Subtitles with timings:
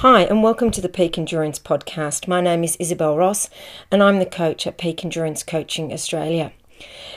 [0.00, 2.26] Hi, and welcome to the Peak Endurance Podcast.
[2.26, 3.50] My name is Isabel Ross,
[3.92, 6.52] and I'm the coach at Peak Endurance Coaching Australia.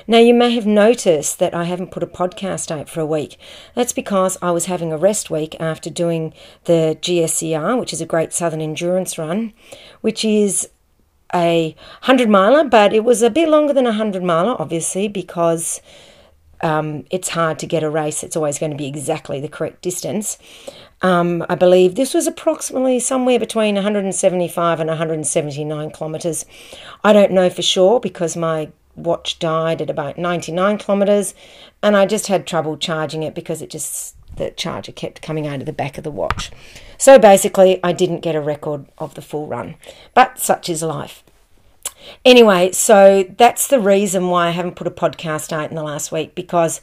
[0.05, 3.37] Now, you may have noticed that I haven't put a podcast out for a week.
[3.73, 6.33] That's because I was having a rest week after doing
[6.65, 9.53] the GSER, which is a Great Southern Endurance Run,
[10.01, 10.67] which is
[11.33, 15.79] a 100 miler, but it was a bit longer than a 100 miler, obviously, because
[16.63, 18.23] um, it's hard to get a race.
[18.23, 20.37] It's always going to be exactly the correct distance.
[21.03, 26.45] Um, I believe this was approximately somewhere between 175 and 179 kilometres.
[27.03, 31.35] I don't know for sure because my watch died at about 99 kilometres
[31.81, 35.59] and I just had trouble charging it because it just the charger kept coming out
[35.59, 36.51] of the back of the watch.
[36.97, 39.75] So basically, I didn't get a record of the full run,
[40.15, 41.23] but such is life.
[42.25, 46.11] Anyway, so that's the reason why I haven't put a podcast out in the last
[46.11, 46.81] week because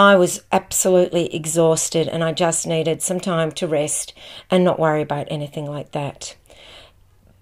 [0.00, 4.14] I was absolutely exhausted and I just needed some time to rest
[4.50, 6.36] and not worry about anything like that.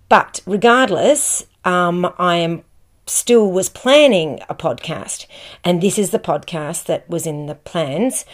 [0.09, 2.65] But regardless, um, I am
[3.06, 5.27] still was planning a podcast,
[5.62, 8.25] and this is the podcast that was in the plans.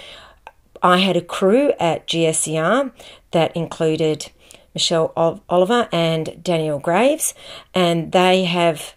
[0.83, 2.93] I had a crew at GSER
[3.33, 4.31] that included
[4.73, 5.13] Michelle
[5.51, 7.35] Oliver and Danielle Graves,
[7.75, 8.95] and they have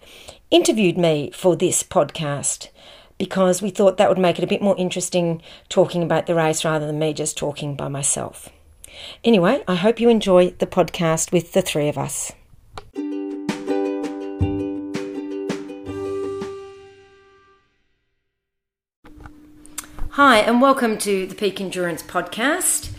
[0.52, 2.70] interviewed me for this podcast
[3.18, 6.64] because we thought that would make it a bit more interesting talking about the race
[6.64, 8.50] rather than me just talking by myself.
[9.24, 12.32] Anyway, I hope you enjoy the podcast with the three of us.
[20.12, 22.92] Hi, and welcome to the Peak Endurance Podcast.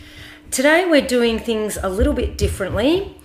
[0.53, 3.17] Today we're doing things a little bit differently.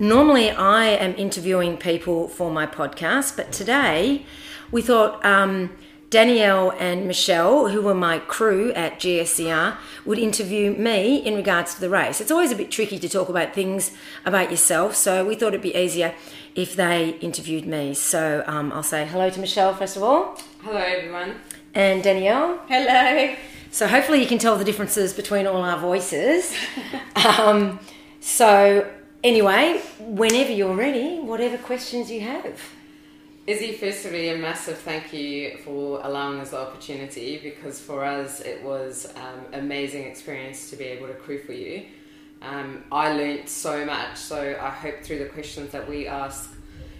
[0.00, 4.26] Normally, I am interviewing people for my podcast, but today
[4.72, 5.70] we thought um,
[6.08, 11.80] Danielle and Michelle, who were my crew at GSER, would interview me in regards to
[11.80, 12.20] the race.
[12.20, 13.90] It's always a bit tricky to talk about things
[14.24, 16.14] about yourself, so we thought it'd be easier
[16.54, 17.92] if they interviewed me.
[17.92, 20.38] So um, I'll say hello to Michelle first of all.
[20.62, 21.40] Hello, everyone.
[21.74, 22.60] And Danielle.
[22.68, 23.34] Hello.
[23.72, 26.54] So hopefully you can tell the differences between all our voices.
[27.16, 27.80] um,
[28.20, 28.88] so
[29.24, 32.75] anyway, whenever you're ready, whatever questions you have.
[33.46, 38.60] Izzy, firstly, a massive thank you for allowing us the opportunity because for us it
[38.64, 41.86] was um, amazing experience to be able to crew for you.
[42.42, 46.56] Um, I learnt so much, so I hope through the questions that we ask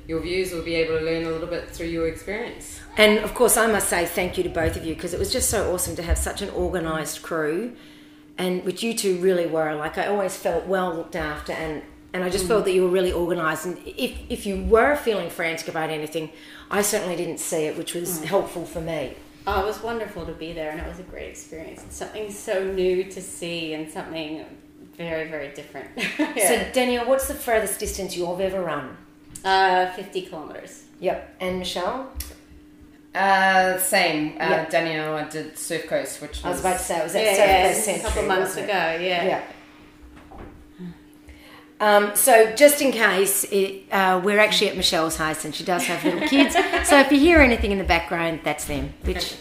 [0.07, 2.81] your viewers will be able to learn a little bit through your experience.
[2.97, 5.33] And of course, I must say thank you to both of you because it was
[5.33, 7.75] just so awesome to have such an organised crew,
[8.39, 9.75] and which you two really were.
[9.75, 11.83] Like I always felt well looked after, and
[12.17, 12.49] and I just mm.
[12.49, 13.67] felt that you were really organised.
[13.67, 16.31] And if if you were feeling frantic about anything,
[16.71, 18.25] I certainly didn't see it, which was mm.
[18.25, 19.15] helpful for me.
[19.47, 21.85] Oh, it was wonderful to be there, and it was a great experience.
[21.85, 24.45] It's something so new to see, and something
[24.97, 25.91] very very different.
[25.97, 26.49] yeah.
[26.49, 28.97] So, Danielle, what's the furthest distance you've ever run?
[29.45, 30.85] Uh, 50 kilometers.
[31.01, 31.37] Yep.
[31.41, 32.11] And Michelle?
[33.15, 34.37] Uh, same.
[34.41, 34.71] Uh, yep.
[34.71, 36.45] Danielle, I did Surf Coast, which was...
[36.45, 38.57] I was about to say, it was at yeah, Surf yeah, Coast A couple months
[38.57, 38.99] ago, yeah.
[39.25, 39.45] Yeah.
[41.79, 45.85] Um, so just in case, it, uh, we're actually at Michelle's house and she does
[45.85, 46.55] have little kids.
[46.89, 48.95] so if you hear anything in the background, that's them.
[49.03, 49.37] Which,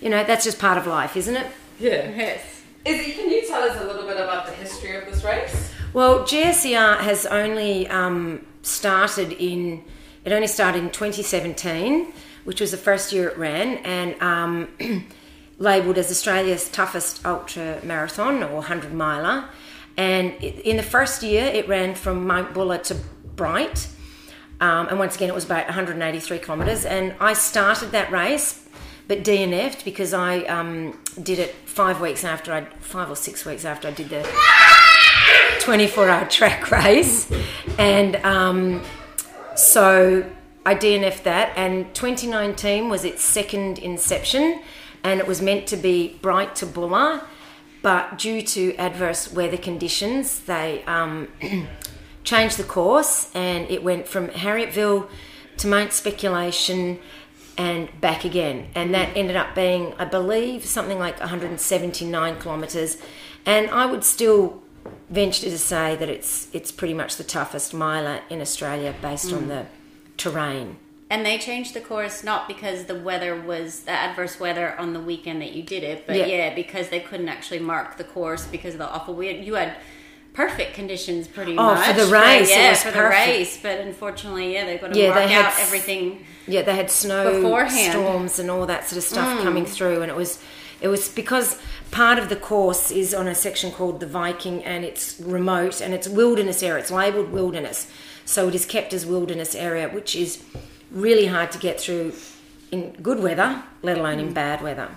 [0.00, 1.46] you know, that's just part of life, isn't it?
[1.80, 2.10] Yeah.
[2.14, 2.62] Yes.
[2.84, 5.72] Izzy, can you tell us a little bit about the history of this race?
[5.92, 9.84] Well, GSER has only um, started in
[10.24, 12.12] it only started in 2017,
[12.44, 14.68] which was the first year it ran, and um,
[15.58, 19.48] labelled as Australia's toughest ultra marathon or 100 miler.
[19.98, 22.96] And in the first year, it ran from Mount Buller to
[23.34, 23.88] Bright.
[24.60, 26.84] Um, and once again, it was about 183 kilometres.
[26.84, 28.64] And I started that race,
[29.08, 33.64] but DNF'd because I um, did it five weeks after I, five or six weeks
[33.64, 34.22] after I did the
[35.60, 37.28] 24 hour track race.
[37.76, 38.84] And um,
[39.56, 40.30] so
[40.64, 41.52] I DNF'd that.
[41.56, 44.60] And 2019 was its second inception.
[45.02, 47.22] And it was meant to be Bright to Buller.
[47.88, 51.28] But due to adverse weather conditions, they um,
[52.22, 55.08] changed the course and it went from Harrietville
[55.56, 56.98] to Mount Speculation
[57.56, 58.66] and back again.
[58.74, 62.98] And that ended up being, I believe, something like 179 kilometres.
[63.46, 64.62] And I would still
[65.08, 69.38] venture to say that it's it's pretty much the toughest miler in Australia based mm.
[69.38, 69.64] on the
[70.18, 70.76] terrain.
[71.10, 75.00] And they changed the course not because the weather was the adverse weather on the
[75.00, 78.46] weekend that you did it, but yeah, yeah because they couldn't actually mark the course
[78.46, 79.38] because of the awful weather.
[79.38, 79.76] You had
[80.34, 81.86] perfect conditions, pretty Oh, much.
[81.86, 82.94] for the race, yeah, for perfect.
[82.94, 83.58] the race.
[83.62, 86.24] But unfortunately, yeah, they've got to Yeah, had out s- everything.
[86.46, 87.88] Yeah, they had snow Beforehand.
[87.88, 87.90] Mm.
[87.90, 90.38] storms and all that sort of stuff coming through, and it was
[90.80, 91.58] it was because
[91.90, 95.92] part of the course is on a section called the Viking, and it's remote and
[95.94, 96.80] it's wilderness area.
[96.82, 97.88] It's labelled wilderness,
[98.26, 100.44] so it is kept as wilderness area, which is
[100.90, 102.12] really hard to get through
[102.70, 104.28] in good weather, let alone Mm.
[104.28, 104.88] in bad weather.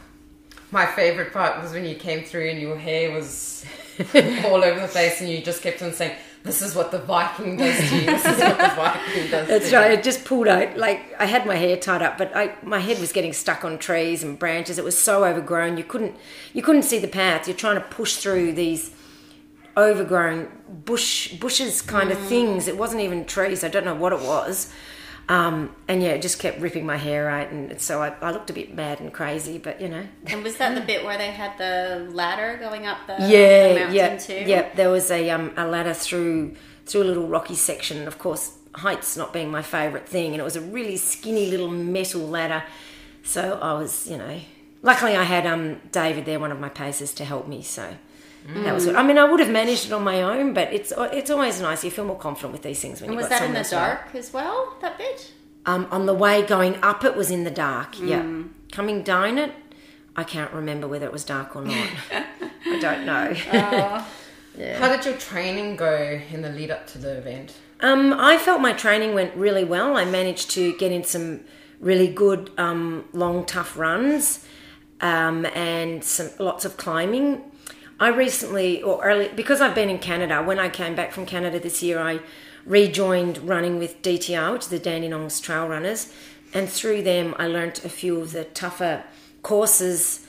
[0.71, 3.65] My favorite part was when you came through and your hair was
[4.45, 7.57] all over the place, and you just kept on saying, "This is what the Viking
[7.57, 8.05] does to you.
[8.05, 9.91] This is what the Viking does." That's right.
[9.91, 9.97] You.
[9.97, 10.77] It just pulled out.
[10.77, 13.77] Like I had my hair tied up, but I, my head was getting stuck on
[13.79, 14.77] trees and branches.
[14.77, 15.77] It was so overgrown.
[15.77, 16.15] You couldn't
[16.53, 17.47] you couldn't see the path.
[17.47, 18.91] You're trying to push through these
[19.77, 20.47] overgrown
[20.85, 22.67] bush bushes kind of things.
[22.67, 23.63] It wasn't even trees.
[23.63, 24.71] I don't know what it was.
[25.31, 28.49] Um, and yeah, it just kept ripping my hair out, and so I, I looked
[28.49, 29.57] a bit mad and crazy.
[29.57, 33.07] But you know, And was that the bit where they had the ladder going up
[33.07, 34.43] the, the yeah, mountain yeah, too?
[34.45, 34.75] yeah.
[34.75, 36.55] There was a um, a ladder through
[36.85, 37.99] through a little rocky section.
[37.99, 41.49] and Of course, heights not being my favourite thing, and it was a really skinny
[41.49, 42.63] little metal ladder.
[43.23, 44.41] So I was, you know,
[44.81, 47.61] luckily I had um David there, one of my pacers, to help me.
[47.61, 47.95] So
[48.55, 48.95] that was good.
[48.95, 51.83] I mean, I would have managed it on my own, but it's it's always nice.
[51.83, 53.63] You feel more confident with these things when And you was got that in the
[53.63, 53.99] to help.
[53.99, 54.75] dark as well?
[54.81, 55.31] That bit.
[55.65, 57.99] Um, on the way going up, it was in the dark.
[57.99, 59.51] Yeah, coming down it,
[60.15, 61.87] I can't remember whether it was dark or not.
[62.11, 63.33] I don't know.
[64.79, 67.53] How did your training go in the lead up to the event?
[67.79, 69.95] Um, I felt my training went really well.
[69.97, 71.41] I managed to get in some
[71.79, 74.45] really good um, long, tough runs
[74.99, 77.43] um, and some lots of climbing.
[78.01, 80.41] I recently, or early, because I've been in Canada.
[80.41, 82.19] When I came back from Canada this year, I
[82.65, 86.11] rejoined running with DTR, which is the Dandenongs Trail Runners,
[86.51, 89.03] and through them, I learnt a few of the tougher
[89.43, 90.25] courses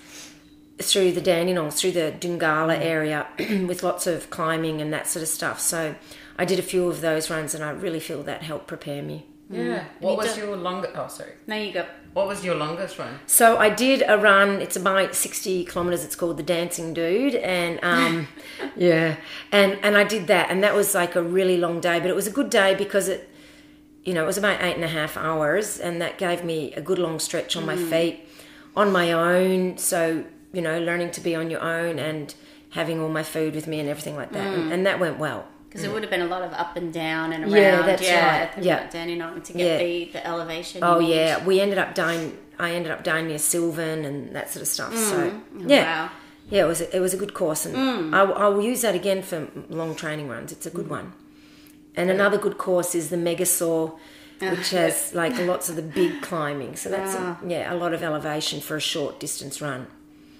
[0.82, 5.30] through the Dandenongs, through the Dungala area, with lots of climbing and that sort of
[5.30, 5.58] stuff.
[5.58, 5.94] So
[6.36, 9.24] I did a few of those runs, and I really feel that helped prepare me.
[9.52, 9.66] Hmm.
[9.66, 9.84] Yeah.
[10.00, 10.94] What was your longest?
[10.96, 11.32] Oh, sorry.
[11.46, 11.86] Now you go.
[12.14, 13.18] What was your longest run?
[13.26, 14.62] So I did a run.
[14.62, 16.04] It's about sixty kilometers.
[16.04, 18.28] It's called the Dancing Dude, and um,
[18.76, 19.16] yeah,
[19.50, 22.16] and and I did that, and that was like a really long day, but it
[22.16, 23.28] was a good day because it,
[24.04, 26.80] you know, it was about eight and a half hours, and that gave me a
[26.80, 27.90] good long stretch on my hmm.
[27.90, 28.26] feet,
[28.74, 29.76] on my own.
[29.76, 32.34] So you know, learning to be on your own and
[32.70, 34.72] having all my food with me and everything like that, and, hmm.
[34.72, 35.46] and that went well.
[35.72, 37.54] Because it would have been a lot of up and down and around.
[37.54, 38.62] Yeah, that's yeah, right.
[38.62, 38.90] Yeah.
[38.90, 39.78] Dandenong to get Yeah.
[39.78, 40.84] the, the elevation.
[40.84, 42.36] Oh yeah, we ended up down.
[42.58, 44.94] I ended up down near Sylvan and that sort of stuff.
[44.94, 46.10] So mm, oh, yeah, wow.
[46.50, 48.14] yeah, it was a, it was a good course, and mm.
[48.14, 50.52] I, I will use that again for long training runs.
[50.52, 50.90] It's a good mm.
[50.90, 51.12] one.
[51.96, 53.98] And another good course is the Megasaw,
[54.42, 56.76] which has like lots of the big climbing.
[56.76, 57.38] So that's a, ah.
[57.46, 59.86] yeah, a lot of elevation for a short distance run.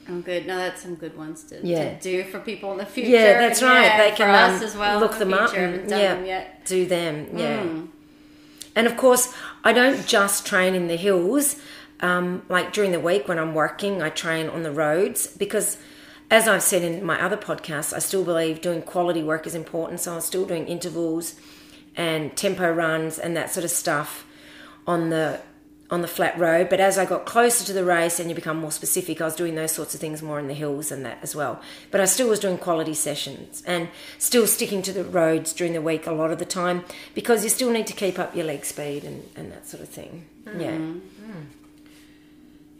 [0.09, 0.47] Oh, good.
[0.47, 1.95] No, that's some good ones to, Yeah.
[1.97, 3.11] to do for people in the future.
[3.11, 3.83] Yeah, that's right.
[3.83, 4.99] yeah, they can us um, as well.
[5.01, 6.67] look in them the up and yeah, them yet.
[6.67, 7.29] do them.
[7.37, 7.67] Yeah.
[8.75, 9.33] And of course,
[9.63, 11.57] I don't just train in the hills.
[12.01, 15.77] Um, like during the week when I'm working, I train on the roads because,
[16.31, 20.01] as I've said in my other podcasts, I still believe doing quality work is important.
[20.01, 21.35] So I'm still doing intervals
[21.95, 24.27] and tempo runs and that sort of stuff
[24.87, 25.41] on the
[25.93, 26.71] on the flat road.
[26.71, 29.37] But as I got closer to the race and you become more specific, I was
[29.37, 31.61] doing those sorts of things more in the hills and that as well.
[31.91, 35.83] But I still was doing quality sessions and still sticking to the roads during the
[35.83, 36.85] week a lot of the time
[37.15, 39.91] because you still need to keep up your leg speed and, and that sort of
[39.91, 40.25] thing.
[40.59, 40.79] Yeah.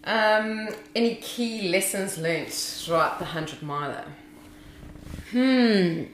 [0.05, 4.07] Um, any key lessons learnt throughout the hundred miler?
[5.31, 6.05] Hmm.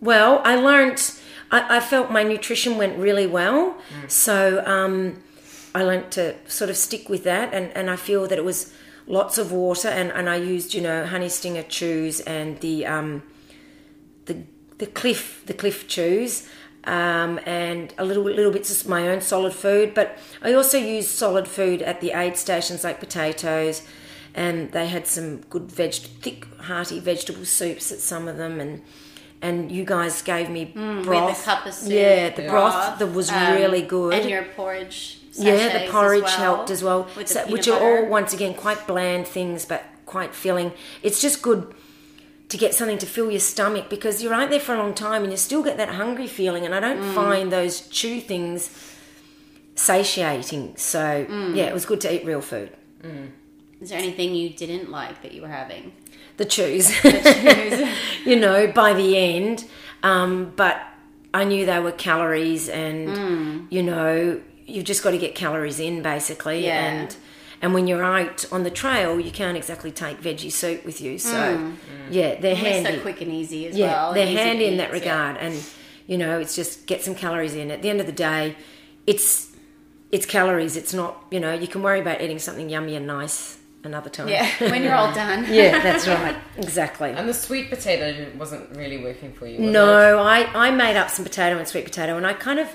[0.00, 1.20] Well, I learnt.
[1.50, 3.76] I, I felt my nutrition went really well,
[4.08, 5.22] so um,
[5.74, 8.72] I learnt to sort of stick with that, and, and I feel that it was
[9.06, 13.22] lots of water, and, and I used you know honey stinger chews and the um,
[14.26, 14.44] the
[14.78, 16.48] the cliff the Clif chews.
[16.86, 21.08] Um, and a little little bits of my own solid food, but I also used
[21.08, 23.80] solid food at the aid stations like potatoes,
[24.34, 28.82] and they had some good veg, thick, hearty vegetable soups at some of them, and
[29.40, 31.38] and you guys gave me With broth.
[31.38, 31.90] the cup of soup.
[31.90, 34.12] Yeah, the broth that was um, really good.
[34.12, 35.20] And your porridge.
[35.38, 38.86] Yeah, the porridge well, helped as well, So- which peanut are all once again quite
[38.86, 40.72] bland things, but quite filling.
[41.02, 41.74] It's just good
[42.50, 45.22] to get something to fill your stomach because you're out there for a long time
[45.22, 46.64] and you still get that hungry feeling.
[46.64, 47.14] And I don't Mm.
[47.14, 48.70] find those chew things
[49.74, 50.74] satiating.
[50.76, 51.56] So Mm.
[51.56, 52.70] yeah, it was good to eat real food.
[53.80, 55.92] Is there anything you didn't like that you were having?
[56.36, 56.90] The chews.
[57.00, 57.88] Chews.
[58.24, 59.64] you know, by the end.
[60.02, 60.80] Um, but
[61.32, 63.66] I knew they were calories, and Mm.
[63.70, 66.64] you know, you've just got to get calories in basically.
[66.64, 66.84] Yeah.
[66.84, 67.16] And
[67.62, 71.18] And when you're out on the trail, you can't exactly take veggie soup with you.
[71.18, 71.76] So, mm.
[72.10, 72.96] yeah, they're handy.
[72.96, 74.12] so quick and easy as yeah, well.
[74.12, 74.94] they're and easy to handy in eat, that yeah.
[74.94, 75.36] regard.
[75.38, 75.64] And
[76.06, 77.70] you know, it's just get some calories in.
[77.70, 78.56] At the end of the day,
[79.06, 79.50] it's
[80.12, 80.76] it's calories.
[80.76, 84.28] It's not you know you can worry about eating something yummy and nice another time.
[84.28, 85.46] Yeah, when you're all done.
[85.48, 86.36] yeah, that's right.
[86.56, 87.10] Exactly.
[87.10, 89.58] And the sweet potato wasn't really working for you.
[89.58, 89.72] was it?
[89.72, 92.68] No, I, I made up some potato and sweet potato and I kind of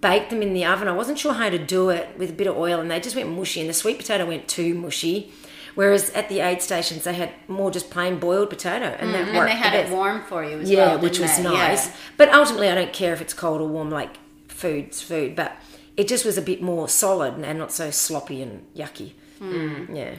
[0.00, 0.88] baked them in the oven.
[0.88, 3.16] I wasn't sure how to do it with a bit of oil and they just
[3.16, 5.32] went mushy and the sweet potato went too mushy.
[5.74, 9.36] Whereas at the aid stations they had more just plain boiled potato and that worked.
[9.36, 10.98] And they had the it warm for you as Yeah, well.
[11.00, 11.42] which was they?
[11.42, 11.86] nice.
[11.88, 11.92] Yeah.
[12.16, 14.16] But ultimately I don't care if it's cold or warm, like
[14.48, 15.36] food's food.
[15.36, 15.54] But
[15.96, 19.12] it just was a bit more solid and not so sloppy and yucky.
[19.38, 19.94] Hmm.
[19.94, 20.14] Yeah.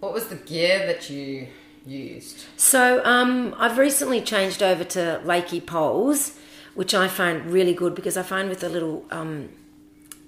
[0.00, 1.46] What was the gear that you
[1.86, 2.44] used?
[2.56, 6.36] So um, I've recently changed over to Leki poles,
[6.78, 9.48] which I find really good because I find with the little um,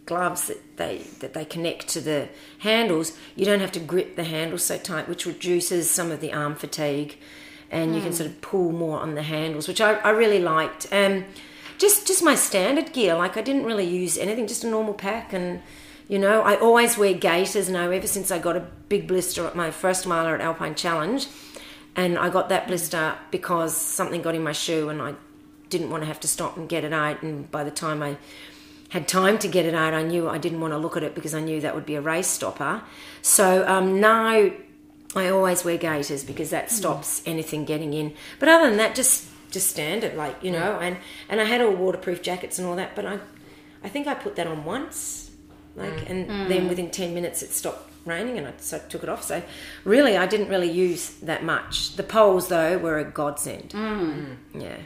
[0.05, 2.29] gloves that they that they connect to the
[2.59, 6.33] handles, you don't have to grip the handles so tight, which reduces some of the
[6.33, 7.17] arm fatigue,
[7.71, 10.89] and you can sort of pull more on the handles, which I, I really liked.
[10.91, 11.25] Um,
[11.79, 15.33] just just my standard gear, like I didn't really use anything, just a normal pack
[15.33, 15.63] and.
[16.09, 17.89] You know, I always wear gaiters now.
[17.89, 21.29] Ever since I got a big blister at my first miler at Alpine Challenge,
[21.95, 25.15] and I got that blister because something got in my shoe and I
[25.71, 27.23] didn't want to have to stop and get it out.
[27.23, 28.19] And by the time I
[28.91, 31.15] had time to get it out, I knew I didn't want to look at it
[31.15, 32.83] because I knew that would be a race stopper.
[33.23, 34.51] So um, now
[35.15, 38.15] I always wear gaiters because that stops anything getting in.
[38.39, 40.79] But other than that, just just standard, like you know.
[40.81, 40.97] And
[41.29, 43.19] and I had all waterproof jackets and all that, but I
[43.83, 45.31] I think I put that on once,
[45.75, 46.11] like, mm.
[46.11, 46.49] and mm.
[46.49, 49.23] then within ten minutes it stopped raining and I so took it off.
[49.23, 49.43] So
[49.85, 51.97] really, I didn't really use that much.
[51.97, 53.71] The poles though were a godsend.
[53.71, 54.37] Mm.
[54.55, 54.77] Yeah.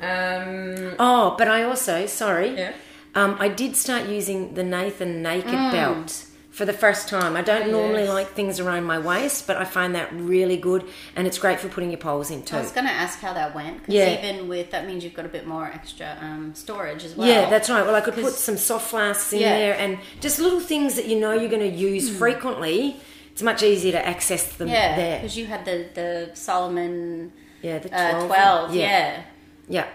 [0.00, 2.56] Um, Oh, but I also sorry.
[2.56, 2.72] Yeah.
[3.14, 7.36] Um, I did start using the Nathan Naked belt for the first time.
[7.36, 8.12] I don't normally Yes.
[8.12, 10.84] like things around my waist, but I find that really good,
[11.16, 12.56] and it's great for putting your poles in too.
[12.56, 13.78] I was going to ask how that went.
[13.80, 14.18] Because Yeah.
[14.18, 17.26] even with that means you've got a bit more extra um, storage as well.
[17.28, 17.84] Yeah, that's right.
[17.84, 19.56] Well, I could put some soft flasks in Yeah.
[19.58, 22.96] there and just little things that you know you're going to use frequently.
[23.32, 25.18] It's much easier to access them Yeah, there.
[25.18, 27.32] because you had the, the Salomon
[27.62, 28.26] Yeah, the uh, 12.
[28.28, 28.74] 12.
[28.76, 29.22] yeah.
[29.68, 29.86] Yeah.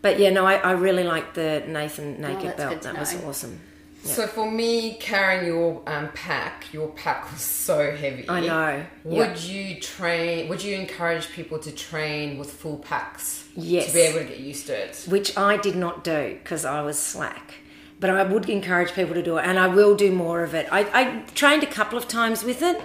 [0.00, 2.70] But yeah, no, I, I really like the Nathan Naked Oh, belt.
[2.74, 3.28] good to That was know.
[3.28, 3.60] awesome.
[4.04, 8.26] So for me, carrying your um, pack, your pack was so heavy.
[8.28, 8.84] I know.
[9.04, 10.48] Would you train?
[10.48, 13.46] Would you encourage people to train with full packs?
[13.56, 13.88] Yes.
[13.88, 15.04] To be able to get used to it.
[15.08, 17.54] which I did not do because I was slack.
[18.00, 20.68] But I would encourage people to do it, and I will do more of it.
[20.70, 22.80] I, I trained a couple of times with it,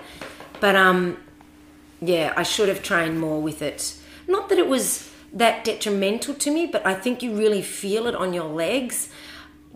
[0.59, 1.17] but um,
[2.01, 3.95] yeah, I should have trained more with it.
[4.27, 8.16] Not that it was that detrimental to me, but I think you really feel it
[8.16, 9.10] on your legs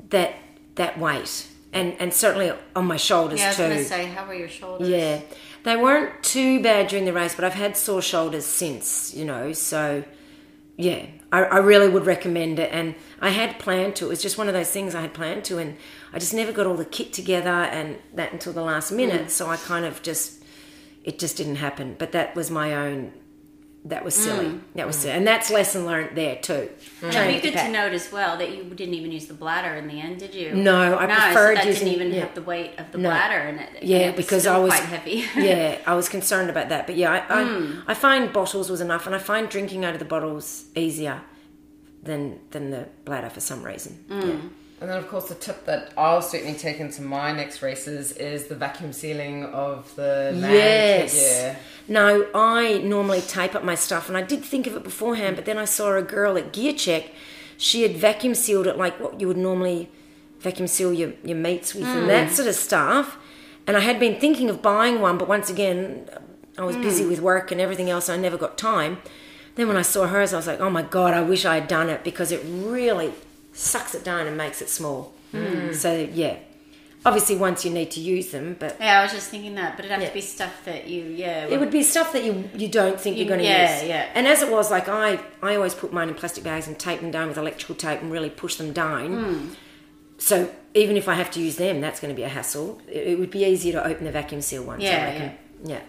[0.10, 0.36] that
[0.76, 3.64] that weight, and and certainly on my shoulders Yeah, I was too.
[3.64, 4.88] going to say, how were your shoulders?
[4.88, 5.22] Yeah,
[5.64, 9.52] they weren't too bad during the race, but I've had sore shoulders since, you know.
[9.54, 10.04] So,
[10.78, 12.72] yeah, I, I really would recommend it.
[12.72, 14.06] And I had planned to.
[14.06, 15.76] It was just one of those things I had planned to, and
[16.14, 19.26] I just never got all the kit together and that until the last minute.
[19.26, 19.30] Mm.
[19.30, 20.44] So I kind of just,
[21.04, 21.96] it just didn't happen.
[21.98, 23.12] But that was my own.
[23.90, 24.60] That was silly.
[24.76, 26.70] That was silly, and that's lesson learned there too.
[27.02, 29.28] And Train it'd be the good to note as well that you didn't even use
[29.28, 30.54] the bladder in the end, did you?
[30.56, 32.20] No, I no, preferred so that using- didn't even yeah.
[32.26, 33.10] have the weight of the No.
[33.10, 33.84] bladder in it.
[33.84, 35.26] Yeah, it was because still I was quite heavy.
[35.38, 36.86] yeah, I was concerned about that.
[36.88, 37.80] But yeah, I, I, Hmm.
[37.88, 41.22] I find bottles was enough, and I find drinking out of the bottles easier
[42.04, 43.94] than than the bladder for some reason.
[44.10, 44.30] Hmm.
[44.30, 44.36] Yeah.
[44.80, 48.46] And then, of course, the tip that I'll certainly take into my next races is
[48.46, 51.14] the vacuum sealing of the land Yes.
[51.14, 51.58] gear.
[51.88, 55.46] No, I normally tape up my stuff, and I did think of it beforehand, but
[55.46, 57.10] then I saw a girl at Gear Check.
[57.58, 59.90] She had vacuum sealed it like what you would normally
[60.40, 62.34] vacuum seal your, your meats with and that mm.
[62.34, 63.18] sort of stuff.
[63.66, 66.08] And I had been thinking of buying one, but once again,
[66.58, 67.10] I was busy mm.
[67.10, 68.10] with work and everything else.
[68.10, 69.00] I never got time.
[69.56, 71.68] Then when I saw hers, I was like, oh my god, I wish I had
[71.68, 73.12] done it because it really
[73.58, 75.14] sucks it down and makes it small.
[75.74, 76.38] So yeah,
[77.06, 79.86] obviously once you need to use them, but Yeah, I was just thinking that, but
[79.86, 80.08] it'd have Yeah.
[80.10, 81.46] to be stuff that you, yeah.
[81.48, 83.90] it would be stuff that you you don't think you, are going to yeah, use.
[83.90, 84.10] yeah.
[84.16, 87.02] And as it was, like I I always put mine in plastic bags and tape
[87.02, 89.08] them down with electrical tape and really push them down.
[89.24, 89.48] Hmm.
[90.18, 92.82] So even if I have to use them, that's going to be a hassle.
[92.88, 94.82] It, it would be easier to open the vacuum seal ones.
[94.84, 95.38] I Yeah, reckon.
[95.64, 95.82] yeah.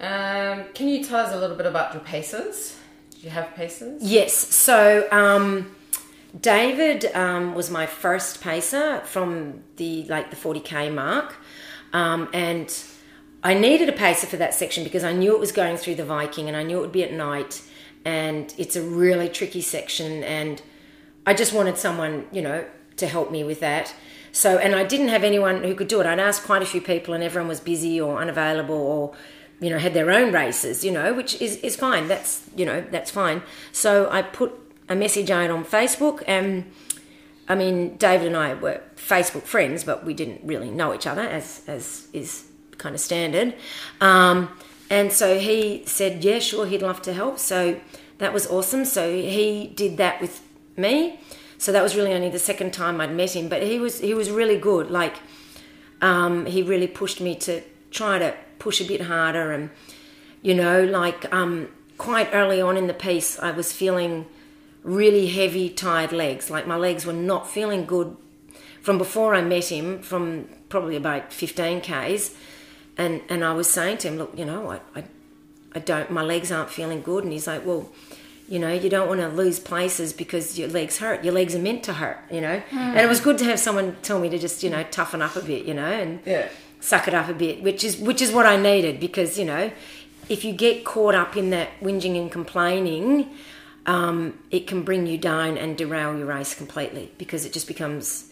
[0.00, 2.78] Um, can you tell us a little bit about your paces?
[3.24, 4.02] You have paces?
[4.02, 4.34] Yes.
[4.34, 5.74] So um,
[6.38, 11.36] David um, was my first pacer from the like the forty k mark,
[11.94, 12.68] um, and
[13.42, 16.04] I needed a pacer for that section because I knew it was going through the
[16.04, 17.62] Viking, and I knew it would be at night,
[18.04, 20.60] and it's a really tricky section, and
[21.24, 22.66] I just wanted someone you know
[22.96, 23.94] to help me with that.
[24.32, 26.06] So, and I didn't have anyone who could do it.
[26.06, 29.14] I'd asked quite a few people, and everyone was busy or unavailable or
[29.60, 30.84] you know had their own races.
[30.84, 32.08] You know, which is is fine.
[32.08, 33.42] That's you know that's fine.
[33.72, 34.52] So I put
[34.88, 36.70] a message out on Facebook and.
[37.46, 41.20] I mean, David and I were Facebook friends, but we didn't really know each other,
[41.20, 42.46] as as is
[42.78, 43.54] kind of standard.
[44.00, 44.48] Um,
[44.88, 47.38] and so he said, yeah, sure, he'd love to help.
[47.38, 47.80] So
[48.18, 48.84] that was awesome.
[48.84, 50.42] So he did that with
[50.76, 51.20] me.
[51.58, 54.12] So that was really only the second time I'd met him, but he was he
[54.12, 54.90] was really good.
[54.90, 55.16] Like
[56.02, 59.70] um, he really pushed me to try to push a bit harder, and
[60.42, 61.68] you know, like um,
[61.98, 64.26] quite early on in the piece, I was feeling
[64.82, 66.50] really heavy, tired legs.
[66.50, 68.16] Like my legs were not feeling good
[68.80, 72.34] from before I met him, from probably about 15 Ks.
[72.96, 75.04] And, and I was saying to him, look, you know, I, I,
[75.74, 77.24] I don't, my legs aren't feeling good.
[77.24, 77.90] And he's like, well,
[78.46, 81.24] you know, you don't want to lose places because your legs hurt.
[81.24, 82.62] Your legs are meant to hurt, you know.
[82.70, 82.76] Mm.
[82.76, 85.34] And it was good to have someone tell me to just, you know, toughen up
[85.34, 86.48] a bit, you know, and yeah.
[86.84, 89.72] Suck it up a bit, which is which is what I needed because, you know,
[90.28, 93.30] if you get caught up in that whinging and complaining,
[93.86, 98.30] um, it can bring you down and derail your race completely because it just becomes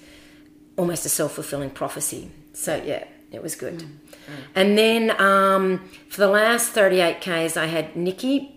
[0.76, 2.30] almost a self fulfilling prophecy.
[2.52, 3.78] So yeah, it was good.
[3.78, 3.86] Mm.
[3.86, 4.42] Mm.
[4.54, 8.54] And then um, for the last 38 Ks, I had Nikki,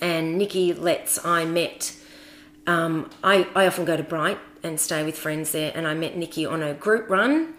[0.00, 1.96] and Nikki Letts I met.
[2.66, 6.16] Um, I, I often go to Bright and stay with friends there, and I met
[6.16, 7.54] Nikki on a group run.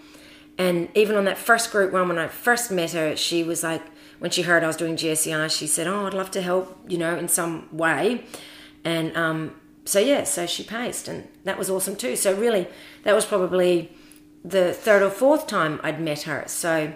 [0.61, 3.81] And even on that first group run, when I first met her, she was like,
[4.19, 6.99] when she heard I was doing GSER, she said, Oh, I'd love to help, you
[6.99, 8.25] know, in some way.
[8.83, 12.15] And um, so, yeah, so she paced, and that was awesome too.
[12.15, 12.67] So, really,
[13.01, 13.91] that was probably
[14.45, 16.43] the third or fourth time I'd met her.
[16.45, 16.93] So,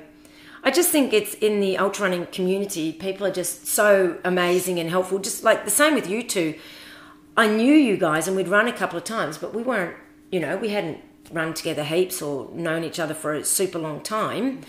[0.64, 4.92] I just think it's in the ultra running community, people are just so amazing and
[4.92, 5.18] helpful.
[5.18, 6.54] Just like the same with you two.
[7.36, 9.96] I knew you guys and we'd run a couple of times, but we weren't,
[10.32, 11.00] you know, we hadn't
[11.32, 14.62] run together heaps or known each other for a super long time.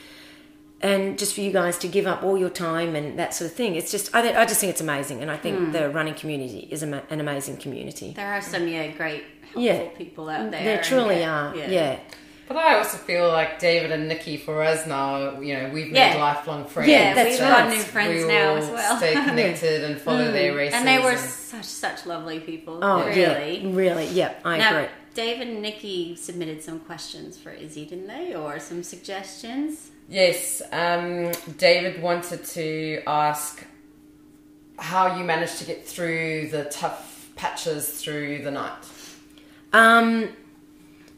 [0.83, 3.57] And just for you guys to give up all your time and that sort of
[3.57, 5.23] thing, it's just, I, th- I just think it's amazing.
[5.23, 5.73] And I think mm.
[5.73, 8.13] the running community is an amazing community.
[8.15, 9.89] There are some, yeah, great, helpful yeah.
[9.97, 10.63] people out there.
[10.63, 11.71] There truly yeah, are, yeah.
[11.71, 12.01] yeah.
[12.49, 16.15] But I also feel like David and Nikki for us now, you know, we've made
[16.15, 16.17] yeah.
[16.17, 16.89] lifelong friends.
[16.89, 18.97] Yeah, that's we've got new friends we now as well.
[18.99, 20.33] Stay connected and follow mm.
[20.33, 20.75] their races.
[20.75, 21.19] And they were and...
[21.19, 22.79] such such lovely people.
[22.83, 24.91] Oh, really, yeah, really, yeah, I now, agree.
[25.15, 29.91] David and Nikki submitted some questions for Izzy, didn't they, or some suggestions?
[30.09, 33.67] Yes, um, David wanted to ask
[34.79, 38.73] how you managed to get through the tough patches through the night.
[39.73, 40.29] Um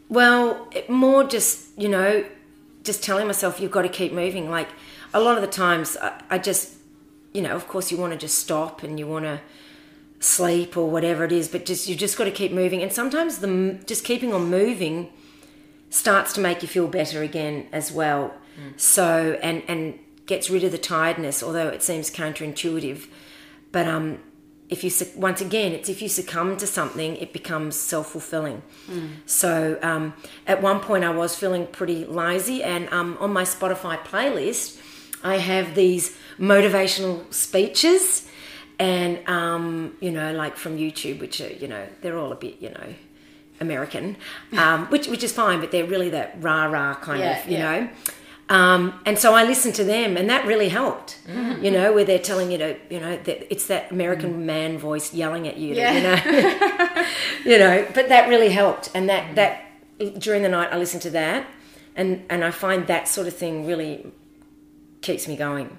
[0.09, 2.25] well, more just, you know,
[2.83, 4.51] just telling myself you've got to keep moving.
[4.51, 4.68] Like
[5.12, 6.75] a lot of the times I, I just,
[7.33, 9.40] you know, of course you want to just stop and you want to
[10.21, 12.83] sleep or whatever it is, but just you've just got to keep moving.
[12.83, 15.11] And sometimes the just keeping on moving
[15.90, 18.35] starts to make you feel better again as well.
[18.59, 18.81] Mm.
[18.81, 23.07] So and and gets rid of the tiredness, although it seems counterintuitive.
[23.73, 24.21] But um,
[24.69, 29.09] if you once again it's if you succumb to something it becomes self-fulfilling mm.
[29.27, 30.13] so um,
[30.47, 34.81] at one point i was feeling pretty lazy and um, on my spotify playlist
[35.25, 38.29] i have these motivational speeches
[38.79, 42.61] and um, you know like from youtube which are you know they're all a bit
[42.61, 42.95] you know
[43.61, 44.17] american
[44.57, 47.57] um, which which is fine but they're really that rah rah kind yeah, of you
[47.57, 47.81] yeah.
[47.81, 47.91] know
[48.49, 51.19] um, and so I listened to them, and that really helped.
[51.27, 51.65] Mm-hmm.
[51.65, 54.45] You know, where they're telling you to, you know, that it's that American mm.
[54.45, 55.75] man voice yelling at you.
[55.75, 55.93] Yeah.
[55.93, 57.07] You know,
[57.45, 57.87] you know.
[57.95, 59.65] But that really helped, and that that
[60.19, 61.47] during the night I listened to that,
[61.95, 64.11] and and I find that sort of thing really
[65.03, 65.77] keeps me going.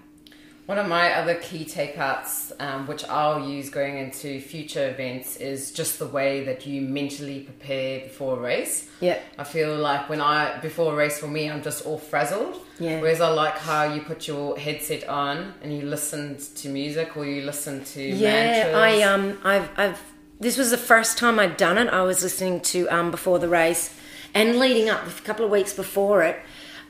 [0.70, 5.72] One of my other key takeouts, um, which I'll use going into future events, is
[5.72, 8.88] just the way that you mentally prepare before a race.
[9.00, 9.18] Yeah.
[9.40, 12.56] I feel like when I, before a race for me, I'm just all frazzled.
[12.78, 13.02] Yeah.
[13.02, 17.26] Whereas I like how you put your headset on and you listen to music or
[17.26, 18.76] you listen to yeah, mantras.
[18.76, 20.02] I, um, I've, I've,
[20.40, 21.88] this was the first time I'd done it.
[21.88, 23.92] I was listening to, um, before the race
[24.36, 26.40] and leading up a couple of weeks before it,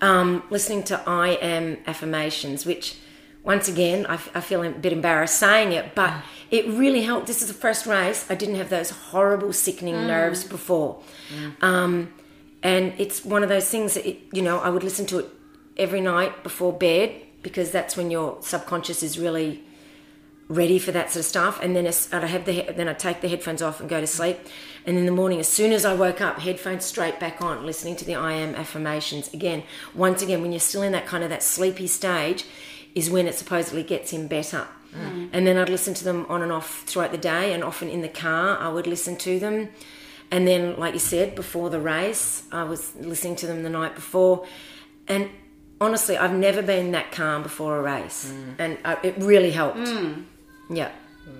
[0.02, 2.98] um, listening to I Am affirmations, which,
[3.44, 6.22] once again, I, f- I feel a bit embarrassed saying it, but mm.
[6.52, 7.28] it really helped.
[7.28, 8.26] This is the first race.
[8.30, 10.08] I didn't have those horrible, sickening mm.
[10.08, 11.02] nerves before.
[11.34, 11.64] Mm.
[11.64, 12.14] Um,
[12.62, 15.30] and it's one of those things that, it, you know, I would listen to it
[15.78, 19.64] every night before bed because that's when your subconscious is really
[20.50, 21.60] ready for that sort of stuff.
[21.62, 24.38] And then I'd have the then I'd take the headphones off and go to sleep.
[24.86, 27.96] And in the morning, as soon as I woke up, headphones straight back on, listening
[27.98, 29.64] to the I am affirmations again.
[29.94, 32.46] Once again, when you're still in that kind of that sleepy stage,
[32.96, 34.68] is when it supposedly gets him better.
[34.96, 35.30] Mm.
[35.34, 38.02] And then I'd listen to them on and off throughout the day, and often in
[38.02, 39.70] the car I would listen to them.
[40.32, 43.96] And then, like you said, before the race, I was listening to them the night
[43.96, 44.46] before,
[45.08, 45.30] and
[45.82, 49.88] honestly, I've never been that calm before a race, and uh, it really helped.
[50.70, 50.92] Yeah.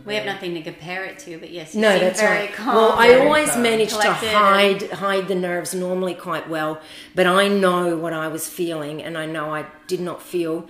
[0.06, 2.54] We have nothing to compare it to, but yes, you No, seem that's very right.
[2.54, 2.76] calm.
[2.76, 3.64] well, I always calm.
[3.64, 6.80] manage to hide hide the nerves normally quite well,
[7.16, 10.68] but I know what I was feeling, and I know I did not feel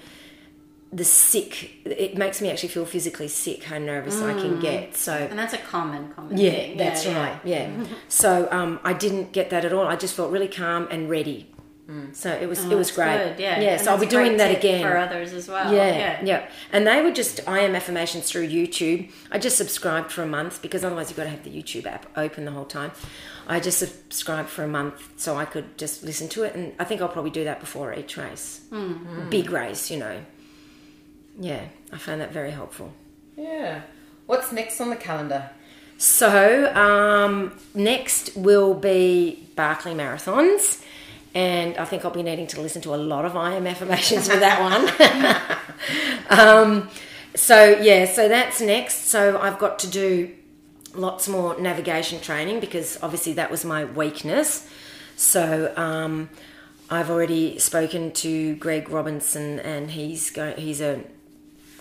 [0.91, 1.85] the sick.
[1.85, 4.95] It makes me actually feel physically sick how nervous I can get.
[4.95, 6.77] So And that's a common, common yeah, thing.
[6.77, 7.39] that's yeah, right.
[7.43, 7.69] Yeah.
[8.07, 9.85] so um, I didn't get that at all.
[9.85, 11.51] I just felt really calm and ready.
[12.13, 13.17] So it was Oh, it was great.
[13.17, 13.59] Good, yeah.
[13.59, 13.69] Yeah.
[13.73, 15.73] And so I'll be doing that again for others as well.
[15.73, 19.09] yeah, yeah, And they were just I am affirmations through YouTube.
[19.31, 22.05] I just subscribed for a month because otherwise you've got to have the YouTube app
[22.15, 22.91] open the whole time.
[23.47, 26.83] I just subscribed for a month so I could just listen to it, and I
[26.83, 29.27] think I'll probably do that before each race, Hmm.
[29.31, 30.19] big race, you know.
[31.39, 32.91] Yeah, I found that very helpful.
[33.37, 33.81] Yeah.
[34.25, 35.49] What's next on the calendar?
[35.97, 40.83] So um, next will be Barkley marathons,
[41.33, 44.27] and I think I'll be needing to listen to a lot of I am affirmations
[44.29, 44.61] for that
[46.29, 46.39] one.
[46.39, 46.89] um,
[47.35, 49.07] so yeah, so that's next.
[49.07, 50.31] So I've got to do
[50.93, 54.69] lots more navigation training because obviously that was my weakness.
[55.15, 56.29] So um,
[56.89, 61.03] I've already spoken to Greg Robinson, and he's go- he's a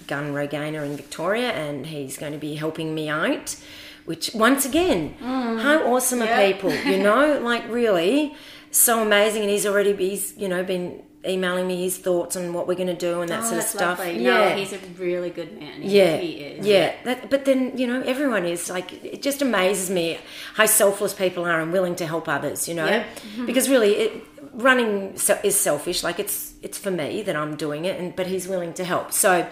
[0.06, 3.56] gun rogainer in Victoria, and he's going to be helping me out.
[4.04, 5.60] Which once again, mm.
[5.60, 6.38] how awesome Yeah.
[6.40, 6.74] are people?
[6.74, 8.34] You know, like really,
[8.70, 9.42] so amazing.
[9.42, 12.86] And he's already he's you know been emailing me his thoughts on what we're going
[12.86, 13.98] to do and that Oh, sort of stuff.
[13.98, 14.22] lovely.
[14.24, 15.82] Yeah, No, he's a really good man.
[15.82, 16.66] He, yeah, he is.
[16.66, 16.94] yeah.
[17.04, 18.92] That, but then you know, everyone is like.
[19.04, 20.18] It just amazes me
[20.54, 22.66] how selfless people are and willing to help others.
[22.68, 23.04] You know, Yeah.
[23.44, 24.22] because really, it,
[24.54, 26.02] running is selfish.
[26.02, 29.12] Like it's it's for me that I'm doing it, and but he's willing to help.
[29.12, 29.48] So,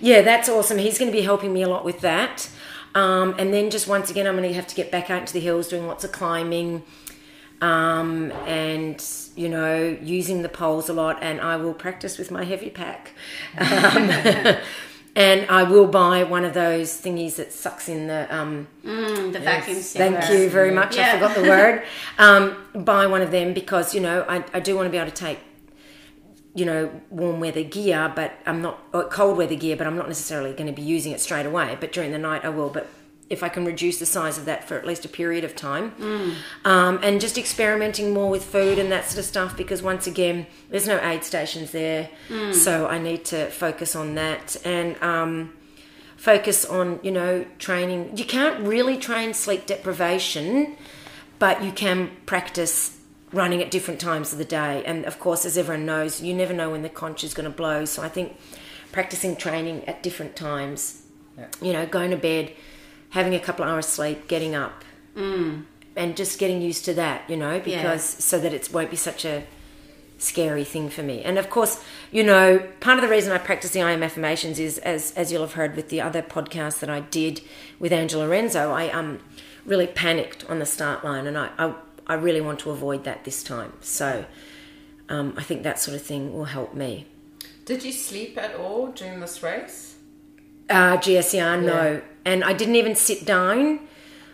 [0.00, 0.78] yeah, that's awesome.
[0.78, 2.48] He's going to be helping me a lot with that.
[2.94, 5.32] Um, and then just once again, I'm going to have to get back out into
[5.32, 6.82] the hills, doing lots of climbing,
[7.60, 9.04] um, and
[9.36, 11.18] you know, using the poles a lot.
[11.22, 13.12] And I will practice with my heavy pack.
[13.58, 14.10] Um,
[15.16, 19.38] and I will buy one of those thingies that sucks in the um, Mm, the
[19.40, 20.18] vacuum sealer.
[20.20, 20.96] Thank you very much.
[20.96, 21.82] I forgot the word.
[22.18, 25.10] Um, buy one of them because you know I, I do want to be able
[25.10, 25.38] to take
[26.58, 30.08] you know warm weather gear, but I'm not or cold weather gear, but I'm not
[30.08, 31.76] necessarily going to be using it straight away.
[31.78, 32.68] But during the night I will.
[32.68, 32.88] But
[33.30, 35.92] if I can reduce the size of that for at least a period of time,
[36.64, 40.46] um, and just experimenting more with food and that sort of stuff, because once again,
[40.70, 42.08] there's no aid stations there,
[42.52, 45.00] so I need to focus on that and.
[45.02, 45.52] Um,
[46.16, 50.76] focus on you know training you can't really train sleep deprivation
[51.38, 52.97] but you can practice
[53.32, 56.54] running at different times of the day and of course as everyone knows you never
[56.54, 58.36] know when the conch is going to blow so i think
[58.92, 61.02] practicing training at different times
[61.36, 61.46] Yeah.
[61.60, 62.52] you know going to bed
[63.10, 64.84] having a couple of hours sleep getting up
[65.96, 69.24] and just getting used to that you know because so that it won't be such
[69.24, 69.42] a
[70.20, 71.22] scary thing for me.
[71.22, 74.58] And of course, you know, part of the reason I practice the I am affirmations
[74.58, 77.40] is as as you'll have heard with the other podcast that I did
[77.78, 79.20] with Angela Renzo, I um
[79.64, 81.74] really panicked on the start line and I I,
[82.08, 83.72] I really want to avoid that this time.
[83.80, 84.24] So
[85.08, 87.06] um, I think that sort of thing will help me.
[87.64, 89.96] Did you sleep at all during this race?
[90.70, 91.92] Uh, GSER, no.
[91.92, 92.00] Yeah.
[92.24, 93.80] And I didn't even sit down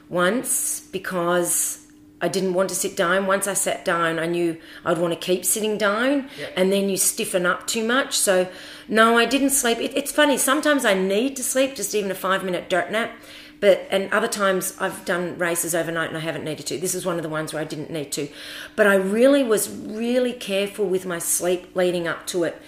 [0.08, 1.86] once because
[2.20, 3.26] I didn't want to sit down.
[3.26, 6.46] Once I sat down, I knew I'd want to keep sitting down, Yeah.
[6.56, 8.16] and then you stiffen up too much.
[8.16, 8.48] So,
[8.88, 9.78] no, I didn't sleep.
[9.78, 10.38] It, it's funny.
[10.38, 13.12] Sometimes I need to sleep, just even a five minute dirt nap.
[13.64, 16.76] But and other times I've done races overnight and I haven't needed to.
[16.76, 18.28] This is one of the ones where I didn't need to.
[18.76, 22.60] But I really was really careful with my sleep leading up to it.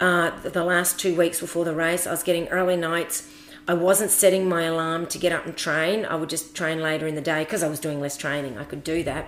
[0.00, 3.28] Uh, the- last two weeks before the race, I was getting early nights.
[3.68, 6.04] I wasn't setting my alarm to get up and train.
[6.04, 8.58] I would just train later in the day because I was doing less training.
[8.58, 9.26] I could do that.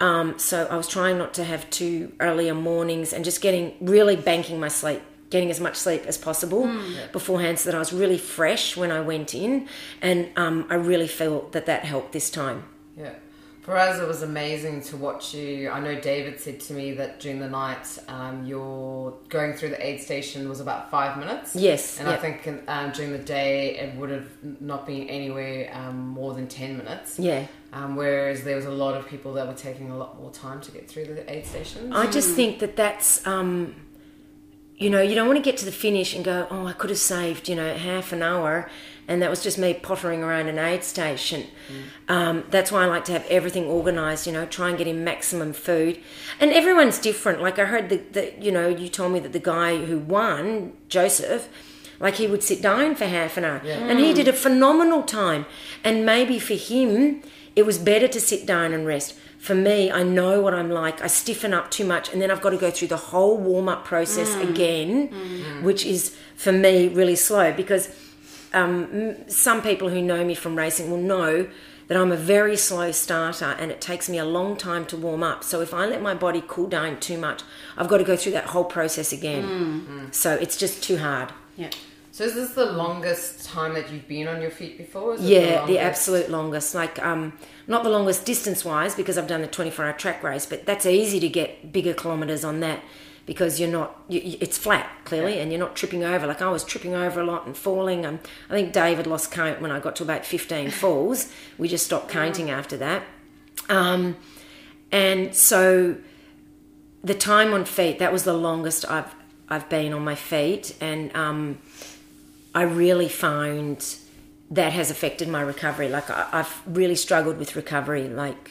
[0.00, 4.16] Um, so I was trying not to have too earlier mornings and just getting really
[4.16, 5.00] banking my sleep,
[5.32, 6.70] getting as much sleep as possible
[7.10, 9.66] beforehand so that I was really fresh when I went in.
[10.00, 12.64] And um, I really felt that that helped this time.
[12.96, 13.14] Yeah.
[13.62, 15.70] For us, it was amazing to watch you.
[15.70, 19.86] I know David said to me that during the night, um, your going through the
[19.86, 21.54] aid station was about five minutes.
[21.54, 24.28] Yes, And I think um, during the day, it would have
[24.60, 27.20] not been anywhere um, more than 10 minutes.
[27.20, 27.46] Yeah.
[27.72, 30.60] Um, whereas there was a lot of people that were taking a lot more time
[30.60, 31.92] to get through the aid station.
[31.92, 33.76] I just think that that's, um,
[34.82, 36.90] you know, you don't want to get to the finish and go, oh, I could
[36.90, 38.68] have saved, you know, half an hour,
[39.06, 41.46] and that was just me pottering around an aid station.
[42.08, 45.04] Um, that's why I like to have everything organised, you know, try and get in
[45.04, 46.00] maximum food.
[46.40, 47.40] And everyone's different.
[47.40, 50.72] Like I heard that, that, you know, you told me that the guy who won,
[50.88, 51.48] Joseph,
[52.00, 55.46] like he would sit down for half an hour, and he did a phenomenal time.
[55.84, 57.22] And maybe for him,
[57.54, 59.16] it was better to sit down and rest.
[59.48, 60.96] For me, I know what I'm like.
[61.02, 63.68] I stiffen up too much, and then I've got to go through the whole warm
[63.68, 64.48] up process Mm.
[64.50, 64.94] again,
[65.68, 67.84] which is for me really slow because
[68.54, 71.48] um, some people who know me from racing will know
[71.88, 75.22] that I'm a very slow starter and it takes me a long time to warm
[75.24, 75.42] up.
[75.42, 77.42] So if I let my body cool down too much,
[77.76, 79.44] I've got to go through that whole process again.
[79.44, 80.14] Mm.
[80.14, 81.32] So it's just too hard.
[81.56, 81.70] Yeah.
[82.12, 85.16] So is this the longest time that you've been on your feet before?
[85.16, 85.80] Yeah, the longest?
[85.80, 86.74] absolute longest.
[86.74, 87.32] Like, um,
[87.66, 90.84] not the longest distance wise because I've done the 24 hour track race, but that's
[90.84, 92.80] easy to get bigger kilometres on that
[93.24, 96.26] because you're not, you, it's flat clearly and you're not tripping over.
[96.26, 98.04] Like, I was tripping over a lot and falling.
[98.04, 98.20] Um,
[98.50, 101.32] I think David lost count when I got to about 15 falls.
[101.56, 103.04] We just stopped counting after that.
[103.70, 104.18] Um,
[104.90, 105.96] and so
[107.02, 109.14] the time on feet, that was the longest I've,
[109.48, 110.76] I've been on my feet.
[110.78, 111.58] And, um,
[112.54, 113.96] I really found
[114.50, 115.88] that has affected my recovery.
[115.88, 118.08] Like I, I've really struggled with recovery.
[118.08, 118.50] Like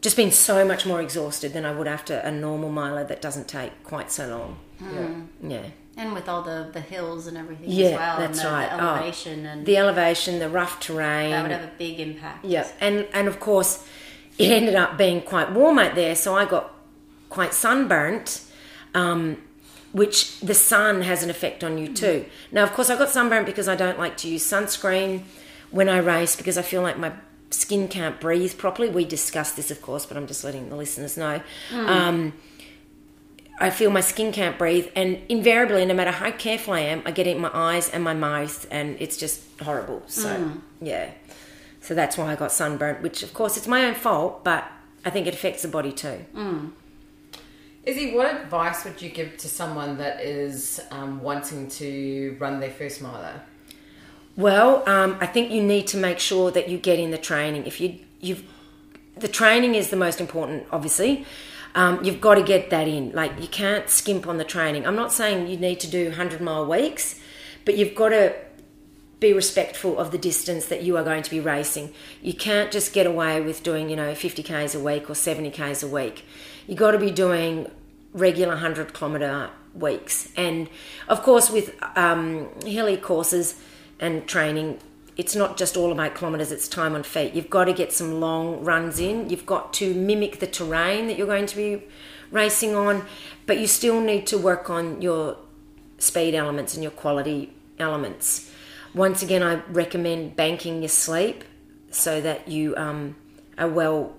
[0.00, 3.48] just been so much more exhausted than I would after a normal miler that doesn't
[3.48, 4.58] take quite so long.
[4.80, 5.08] Yeah.
[5.42, 5.62] Yeah,
[5.96, 8.70] And with all the, the hills and everything Yeah, as well, that's and the, right.
[8.70, 8.94] the Oh.
[8.96, 11.30] elevation, and the elevation, the rough terrain.
[11.30, 12.44] that would have a big impact.
[12.44, 13.86] Yeah, and and of course,
[14.38, 16.74] it ended up being quite warm out there, so I got
[17.30, 18.42] quite sunburnt,
[18.94, 19.38] um,
[19.96, 22.20] which the sun has an effect on you too.
[22.20, 22.54] Mm-hmm.
[22.54, 25.22] Now, of course, I got sunburnt because I don't like to use sunscreen
[25.70, 27.12] when I race because I feel like my
[27.48, 28.90] skin can't breathe properly.
[28.90, 31.40] We discussed this, of course, but I'm just letting the listeners know.
[31.70, 31.88] Mm.
[31.88, 32.32] Um,
[33.58, 37.10] I feel my skin can't breathe, and invariably, no matter how careful I am, I
[37.10, 40.02] get it in my eyes and my mouth, and it's just horrible.
[40.08, 40.60] So, mm.
[40.82, 41.12] yeah.
[41.80, 44.70] So that's why I got sunburnt, which, of course, it's my own fault, but
[45.06, 46.26] I think it affects the body too.
[46.34, 46.72] Mm.
[47.86, 52.70] Izzy, what advice would you give to someone that is um, wanting to run their
[52.70, 53.40] first miler?
[54.36, 57.64] Well, um, I think you need to make sure that you get in the training.
[57.64, 58.42] If you you've
[59.16, 61.24] the training is the most important, obviously.
[61.76, 63.12] Um, you've got to get that in.
[63.12, 64.84] Like you can't skimp on the training.
[64.84, 67.20] I'm not saying you need to do hundred mile weeks,
[67.64, 68.34] but you've got to
[69.20, 71.92] be respectful of the distance that you are going to be racing.
[72.20, 75.50] You can't just get away with doing, you know, 50 k's a week or 70
[75.50, 76.24] k's a week.
[76.66, 77.70] You've got to be doing
[78.16, 80.28] regular 100 kilometer weeks.
[80.36, 80.68] And
[81.06, 83.60] of course, with um, hilly courses
[84.00, 84.80] and training,
[85.16, 87.34] it's not just all about kilometres, it's time on feet.
[87.34, 89.30] You've got to get some long runs in.
[89.30, 91.84] You've got to mimic the terrain that you're going to be
[92.30, 93.04] racing on,
[93.46, 95.36] but you still need to work on your
[95.98, 98.50] speed elements and your quality elements.
[98.94, 101.44] Once again, I recommend banking your sleep
[101.90, 103.16] so that you um,
[103.56, 104.14] are well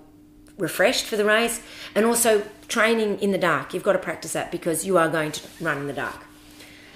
[0.56, 1.60] refreshed for the race
[1.94, 3.74] and also training in the dark.
[3.74, 6.24] You've got to practice that because you are going to run in the dark.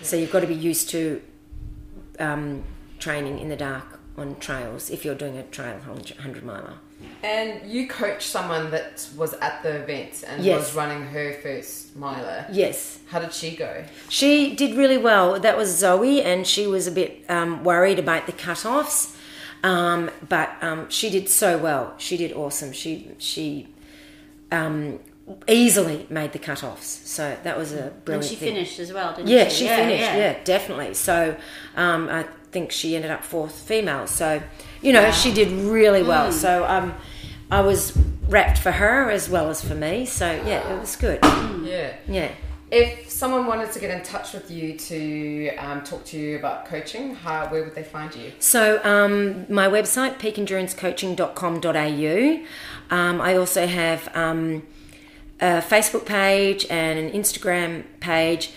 [0.03, 1.23] So you've got to be used to
[2.19, 2.65] um,
[2.99, 6.75] training in the dark on trails if you're doing a trail 100 miler.
[7.25, 10.59] And you coached someone that was at the event and Yes.
[10.59, 12.47] was running her first miler.
[12.53, 12.99] Yes.
[13.09, 13.85] How did she go?
[14.09, 15.39] She did really well.
[15.41, 19.17] That was Zoe, and she was a bit um, worried about the cut-offs,
[19.65, 21.95] um, but um, she did so well.
[21.99, 22.73] She did awesome.
[22.73, 23.69] She she
[24.53, 25.01] um,
[25.49, 27.09] easily made the cut-offs.
[27.09, 28.09] So that was a brilliant.
[28.09, 28.55] And she thing.
[28.55, 29.65] finished as well, didn't Yeah, she?
[29.65, 30.03] she finished.
[30.03, 30.95] Yeah, definitely.
[30.95, 31.37] So
[31.77, 34.07] um, I think she ended up fourth female.
[34.07, 34.43] So
[34.83, 36.29] you know she did really well.
[36.31, 36.33] Mm.
[36.33, 36.95] So um,
[37.51, 37.97] I was
[38.29, 40.07] rapt for her as well as for me.
[40.07, 41.19] So yeah, it was good.
[41.65, 41.95] Yeah.
[42.09, 42.31] Yeah.
[42.71, 46.65] If someone wanted to get in touch with you to um, talk to you about
[46.65, 48.33] coaching, how where would they find you?
[48.39, 52.97] So um, my website peakendurancecoaching.com.au.
[52.97, 54.63] Um, I also have um,
[55.43, 58.53] a Facebook page and an Instagram page,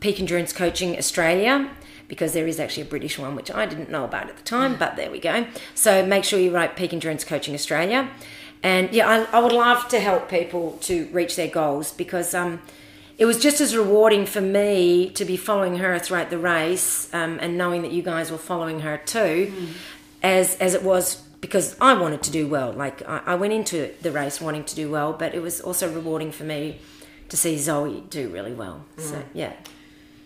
[0.00, 1.70] Peak Endurance Coaching Australia,
[2.08, 4.76] because there is actually a British one which I didn't know about at the time,
[4.76, 5.46] but there we go.
[5.74, 8.10] So make sure you write Peak Endurance Coaching Australia.
[8.62, 12.62] And yeah, I, I would love to help people to reach their goals because um,
[13.18, 17.38] it was just as rewarding for me to be following her throughout the race um,
[17.42, 19.52] and knowing that you guys were following her too,
[20.22, 22.72] as as it was because I wanted to do well.
[22.72, 25.90] Like I, I went into the race wanting to do well, but it was also
[25.92, 26.80] rewarding for me
[27.28, 28.84] to see Zoe do really well.
[28.98, 29.24] So mm.
[29.34, 29.52] yeah,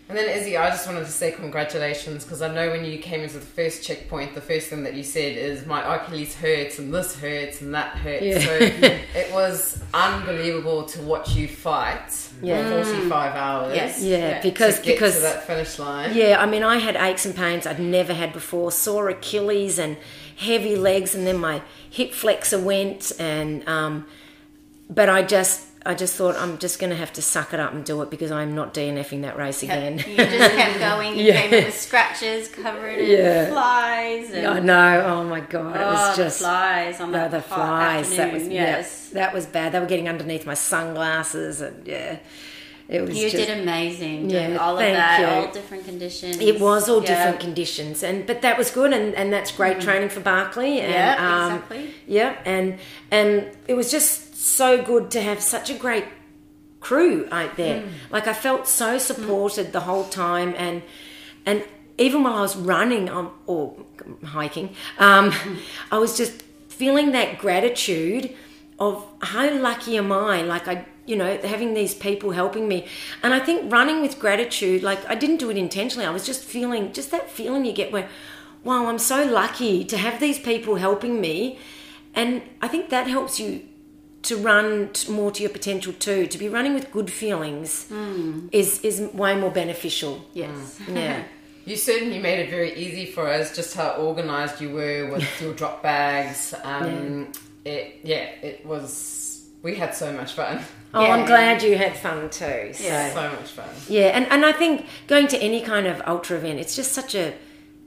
[0.07, 3.21] And then Izzy, I just wanted to say congratulations because I know when you came
[3.21, 6.93] into the first checkpoint, the first thing that you said is my Achilles hurts and
[6.93, 8.23] this hurts and that hurts.
[8.23, 8.39] Yeah.
[8.39, 12.83] So it was unbelievable to watch you fight Yeah.
[12.83, 13.75] for 45 hours.
[13.75, 14.03] Yes.
[14.03, 16.15] yeah, because to because to that finish line.
[16.15, 18.71] Yeah, I mean, I had aches and pains I'd never had before.
[18.71, 19.97] Sore Achilles and
[20.37, 24.05] heavy legs, and then my hip flexor went, and um,
[24.89, 27.71] but I just I just thought I'm just going to have to suck it up
[27.71, 29.99] and do it because I'm not DNFing that race again.
[29.99, 31.15] You just kept going.
[31.15, 31.41] You Yeah.
[31.41, 33.49] came up with scratches covered in Yeah.
[33.51, 34.31] flies.
[34.31, 35.05] And, I know.
[35.05, 38.09] Oh my god, it Oh, was the just flies on no, the hot flies.
[38.17, 39.09] That was afternoon, yeah, yes.
[39.09, 39.73] that was bad.
[39.73, 42.17] They were getting underneath my sunglasses, and yeah,
[42.87, 43.15] it was.
[43.17, 44.27] You just, did amazing.
[44.27, 45.25] doing Yeah, all of that, you.
[45.25, 46.37] all different conditions.
[46.39, 47.07] It was all Yeah.
[47.15, 50.79] different conditions, and but that was good, and, and that's great training for Barkley.
[50.81, 51.93] And, Yeah, um, exactly.
[52.07, 52.77] Yeah, and
[53.11, 56.05] and it was just so good to have such a great
[56.79, 57.81] crew out there.
[57.81, 57.89] Mm.
[58.11, 60.83] Like I felt so supported the whole time, and
[61.45, 61.63] and
[61.97, 63.75] even while I was running um, or
[64.23, 65.33] hiking, um,
[65.91, 68.35] I was just feeling that gratitude
[68.79, 70.41] of how lucky am I?
[70.41, 72.87] Like I, you know, having these people helping me,
[73.23, 74.83] and I think running with gratitude.
[74.83, 76.05] Like I didn't do it intentionally.
[76.05, 78.07] I was just feeling just that feeling you get where,
[78.63, 81.59] wow, I'm so lucky to have these people helping me,
[82.13, 83.61] and I think that helps you
[84.23, 86.25] to run more to your potential too.
[86.27, 87.85] To be running with good feelings
[88.51, 90.25] is is way more beneficial.
[90.33, 90.79] Yes.
[90.89, 91.23] Yeah.
[91.67, 95.53] You certainly made it very easy for us, just how organized you were with your
[95.53, 96.53] drop bags.
[96.63, 97.31] Um,
[97.65, 99.24] It, yeah, it was.
[99.65, 100.63] We had so much fun.
[100.93, 102.69] Oh, I'm glad you had fun too.
[102.71, 102.83] So.
[102.83, 103.11] Yeah.
[103.15, 103.67] So much fun.
[103.89, 107.15] Yeah, and, and I think going to any kind of ultra event, it's just such
[107.15, 107.33] a,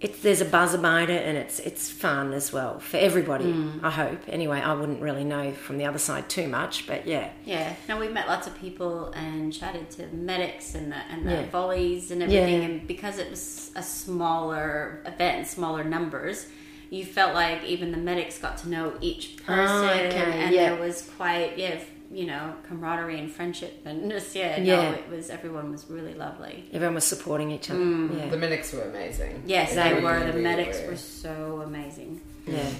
[0.00, 3.52] it's there's a buzz about it, and it's it's fun as well for everybody.
[3.52, 3.84] Mm.
[3.84, 4.18] I hope.
[4.26, 7.96] Anyway, I wouldn't really know from the other side too much, but yeah, Yeah, no,
[7.96, 11.46] we met lots of people and chatted to medics and the, and the Yeah.
[11.50, 12.60] volleys and everything.
[12.60, 12.68] Yeah.
[12.68, 16.46] And because it was a smaller event, smaller numbers,
[16.90, 20.70] you felt like even the medics got to know each person, okay, and yeah.
[20.70, 24.90] there was quite yeah, f- you know, camaraderie and friendship, and just yeah, Yeah.
[24.90, 26.64] no, it was everyone was really lovely.
[26.72, 27.80] everyone was supporting each other.
[27.84, 28.28] Yeah.
[28.30, 29.42] The medics were amazing.
[29.46, 30.32] Yes, They they really, were.
[30.32, 30.88] The medics were.
[30.88, 32.20] were so amazing.
[32.46, 32.70] Yeah,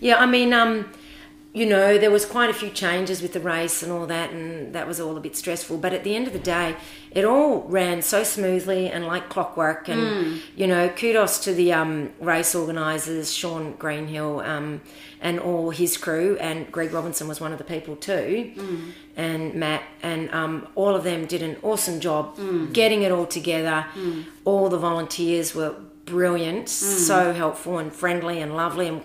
[0.00, 0.16] yeah.
[0.18, 0.88] I mean, um,
[1.52, 4.72] you know, there was quite a few changes with the race and all that, and
[4.72, 5.78] that was all a bit stressful.
[5.78, 6.76] But at the end of the day,
[7.10, 9.88] it all ran so smoothly and like clockwork.
[9.88, 14.80] And you know, kudos to the um, race organisers, Sean Greenhill, um,
[15.20, 18.52] and all his crew, and Greg Robinson was one of the people too,
[19.16, 22.36] and Matt, and um, all of them did an awesome job
[22.72, 23.86] getting it all together.
[24.44, 25.74] All the volunteers were
[26.06, 29.02] brilliant, so helpful and friendly and lovely, and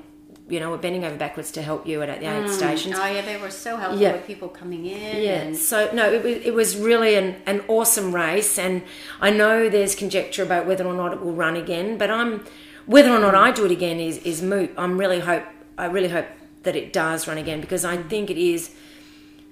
[0.48, 2.50] you know, we're bending over backwards to help you at, at the aid mm.
[2.50, 2.96] stations.
[2.98, 4.14] Oh yeah, they were so helpful Yeah.
[4.14, 5.24] with people coming in.
[5.24, 8.84] Yeah, and so no, it was, it was really an, an awesome race, and
[9.20, 12.46] I know there's conjecture about whether or not it will run again, but I'm
[12.86, 14.72] whether or not I do it again is is moot.
[14.78, 15.44] I'm really hope
[15.78, 16.28] I really hope
[16.64, 18.72] that it does run again because I think it is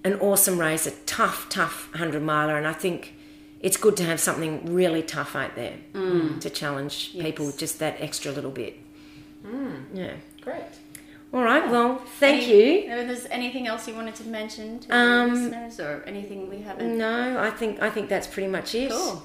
[0.03, 3.15] an awesome race, a tough, tough hundred miler, and I think
[3.61, 6.39] it's good to have something really tough out there mm.
[6.41, 8.77] to challenge people just that extra little bit.
[9.45, 9.85] Mm.
[9.93, 10.13] Yeah.
[10.41, 10.63] Great.
[11.33, 11.67] All right.
[11.69, 12.91] Well, thank Any- you.
[12.91, 16.59] If there's anything else you wanted to mention to Um, the listeners, or anything we
[16.61, 16.97] haven't?
[16.97, 18.91] No, I think I think that's pretty much it.
[18.91, 19.23] Cool.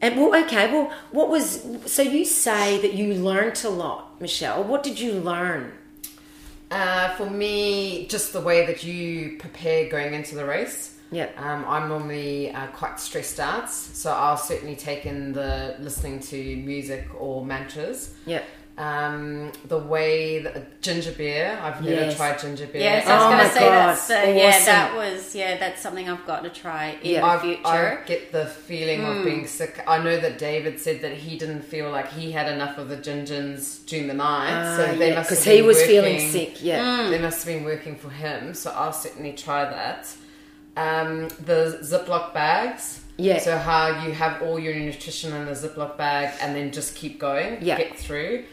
[0.00, 0.70] And well, okay.
[0.72, 4.62] Well, what was so you say that you learnt a lot, Michelle?
[4.64, 5.72] What did you learn?
[6.70, 10.96] Uh, for me, just the way that you prepare going into the race.
[11.10, 11.40] Yep.
[11.40, 16.56] Um, I'm normally uh, quite stressed out, so I'll certainly take in the listening to
[16.56, 18.14] music or mantras.
[18.26, 18.44] Yep.
[18.78, 22.16] Um, the way that ginger beer, I've never Yes.
[22.16, 22.80] tried ginger beer.
[22.82, 25.82] Yes, I was Oh going to say God, that's the, yeah, that was yeah, that's
[25.82, 27.20] something I've got to try in Yeah.
[27.22, 27.66] the I, future.
[27.66, 29.18] I get the feeling Hmm.
[29.18, 29.82] of being sick.
[29.88, 32.96] I know that David said that he didn't feel like he had enough of the
[32.96, 36.62] gingers during the night, so they must because he been was feeling sick.
[36.62, 37.06] Yeah.
[37.06, 37.10] Hmm.
[37.10, 40.06] They must have been working for him, so I'll certainly try that.
[40.76, 43.00] Um, the Ziploc bags.
[43.16, 43.40] Yeah.
[43.40, 47.18] So how you have all your nutrition in the Ziploc bag and then just keep
[47.18, 47.76] going, Yeah.
[47.76, 48.44] get through.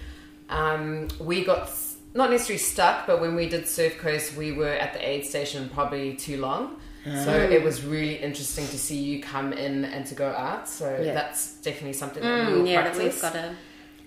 [0.50, 1.70] Um, we got
[2.14, 5.70] not necessarily stuck, but when we did Surf Coast, we were at the aid station
[5.74, 6.78] probably too long.
[7.04, 7.54] So Ah.
[7.54, 10.68] it was really interesting to see you come in and to go out.
[10.68, 11.14] So Yeah.
[11.14, 13.14] that's definitely something that we Mm, will yeah, that practice.
[13.14, 13.48] we've got to.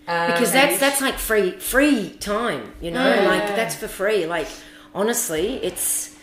[0.09, 3.15] Um, Because that's that's like free free time, you know.
[3.15, 3.29] Yeah.
[3.29, 4.27] Like that's for free.
[4.27, 4.49] Like
[4.95, 6.17] honestly, it's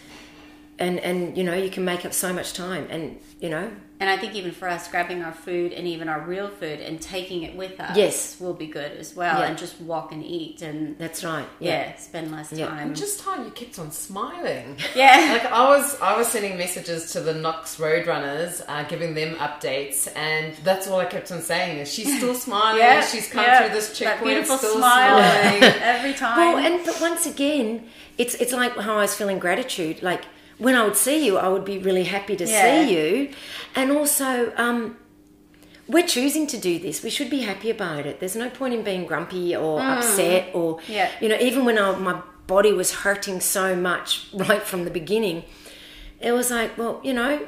[0.80, 4.10] and and you know you can make up so much time, and you know And
[4.10, 7.44] I think even for us, grabbing our food and even our real food and taking
[7.44, 8.36] it with us, Yes.
[8.42, 9.40] will be good as well.
[9.40, 9.48] Yeah.
[9.48, 11.48] And just walk and eat and that's right.
[11.60, 12.68] yeah, spend less Yeah.
[12.68, 12.94] time.
[12.94, 14.78] just how you kept on smiling.
[14.96, 19.36] yeah, like I was, I was sending messages to the Knox Roadrunners, uh, giving them
[19.36, 22.80] updates, and that's all I kept on saying is she's still smiling.
[22.82, 23.60] yeah, she's come yeah.
[23.62, 25.64] through this that checkpoint, beautiful still smile smiling.
[25.96, 26.38] every time.
[26.38, 27.86] Well, and but once again,
[28.18, 30.04] it's it's like how I was feeling gratitude.
[30.04, 30.24] Like
[30.58, 32.62] when I would see you, I would be really happy to Yeah.
[32.86, 33.30] see you,
[33.76, 34.98] and also um,
[35.88, 37.04] we're choosing to do this.
[37.04, 38.20] We should be happy about it.
[38.20, 40.82] There's no point in being grumpy or upset or Mm.
[40.90, 41.10] Yeah.
[41.22, 45.44] you know even when I, my body was hurting so much right from the beginning.
[46.22, 47.46] it was like, well, you know,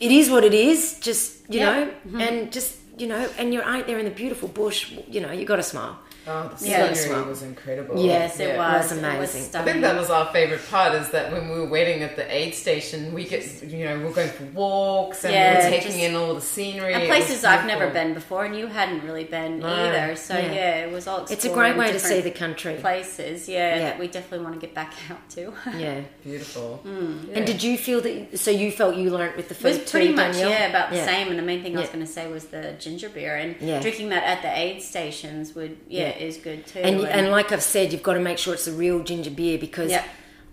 [0.00, 0.98] it is what it is.
[1.00, 1.70] Just you Yeah.
[1.74, 4.90] know, and just you know, and you're out there in the beautiful bush.
[5.14, 5.98] You know, you got to smile.
[6.28, 6.92] Oh, the Yeah.
[6.92, 8.04] scenery was incredible.
[8.04, 8.56] Yes, it Yeah.
[8.58, 8.90] was.
[8.90, 9.42] was It amazing.
[9.42, 12.02] was I I think that was our favorite part is that when we were waiting
[12.02, 15.70] at the aid station, we get, you know, we're going for walks and Yeah, we're
[15.70, 16.94] taking just- in all the scenery.
[16.94, 19.68] and places I've never been before, and you hadn't really been No.
[19.68, 20.16] either.
[20.16, 20.52] So Yeah.
[20.52, 20.84] yeah.
[20.86, 21.24] it was all.
[21.30, 22.74] It's a great way to see the country.
[22.80, 23.48] places.
[23.48, 23.78] Yeah, Yeah.
[23.84, 25.52] that we definitely want to get back out to.
[25.78, 26.00] Yeah.
[26.24, 26.80] Beautiful.
[26.86, 27.36] Mm.
[27.36, 28.38] And did you feel that?
[28.38, 30.50] So you felt you learnt with the It food was pretty too, much Danielle?
[30.50, 31.06] yeah about the Yeah.
[31.06, 31.28] same.
[31.28, 33.80] And the main thing I was going to say was the ginger beer and Yeah.
[33.80, 36.12] drinking that at the aid stations would yeah, Yeah.
[36.20, 36.80] Is good too.
[36.80, 39.58] And, and like I've said, you've got to make sure it's the real ginger beer
[39.58, 40.04] because Yeah.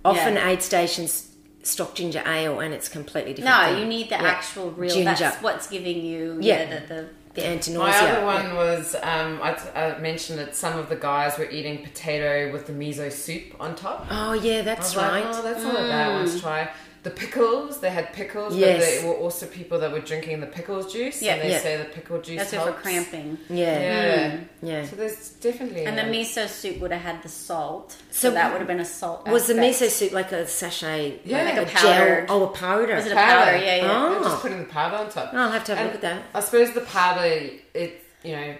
[0.05, 0.49] often Yeah.
[0.49, 1.29] aid stations
[1.63, 3.57] stock ginger ale and it's completely different.
[3.57, 3.79] no, thing.
[3.81, 4.23] you need the Yeah.
[4.23, 4.93] actual real.
[4.93, 5.13] Ginger.
[5.15, 6.59] That's what's giving you Yeah.
[6.69, 7.05] yeah, the, the
[7.35, 8.01] the anti-nausea.
[8.03, 11.81] My other one was um, I, I mentioned that some of the guys were eating
[11.83, 14.05] potato with the miso soup on top.
[14.11, 15.33] Oh yeah, I that's was like, right.
[15.35, 16.69] oh, that's not a bad one to try.
[17.03, 18.79] The pickles, they had pickles, Yes.
[18.79, 21.33] but there were also people that were drinking the pickles juice, Yeah.
[21.33, 21.59] and they Yeah.
[21.59, 23.37] say the pickle juice that's good for cramping.
[23.49, 24.37] yeah, Yeah.
[24.61, 24.85] yeah.
[24.85, 28.51] So there's definitely And the miso soup would have had the salt, So so, that
[28.53, 29.27] would have been a salt.
[29.27, 31.19] Was the miso soup like a sachet?
[31.25, 31.43] Yeah.
[31.43, 31.93] like Like a, a gel?
[31.93, 32.95] powdered- Oh, a powder.
[32.95, 33.51] Was it a powder.
[33.51, 33.57] powder?
[33.57, 33.91] Yeah, yeah.
[34.05, 34.09] Oh.
[34.13, 35.33] They're just putting the powder on top.
[35.33, 36.21] I'll have to have a look at that.
[36.33, 37.25] I suppose the powder,
[37.73, 38.55] it you know,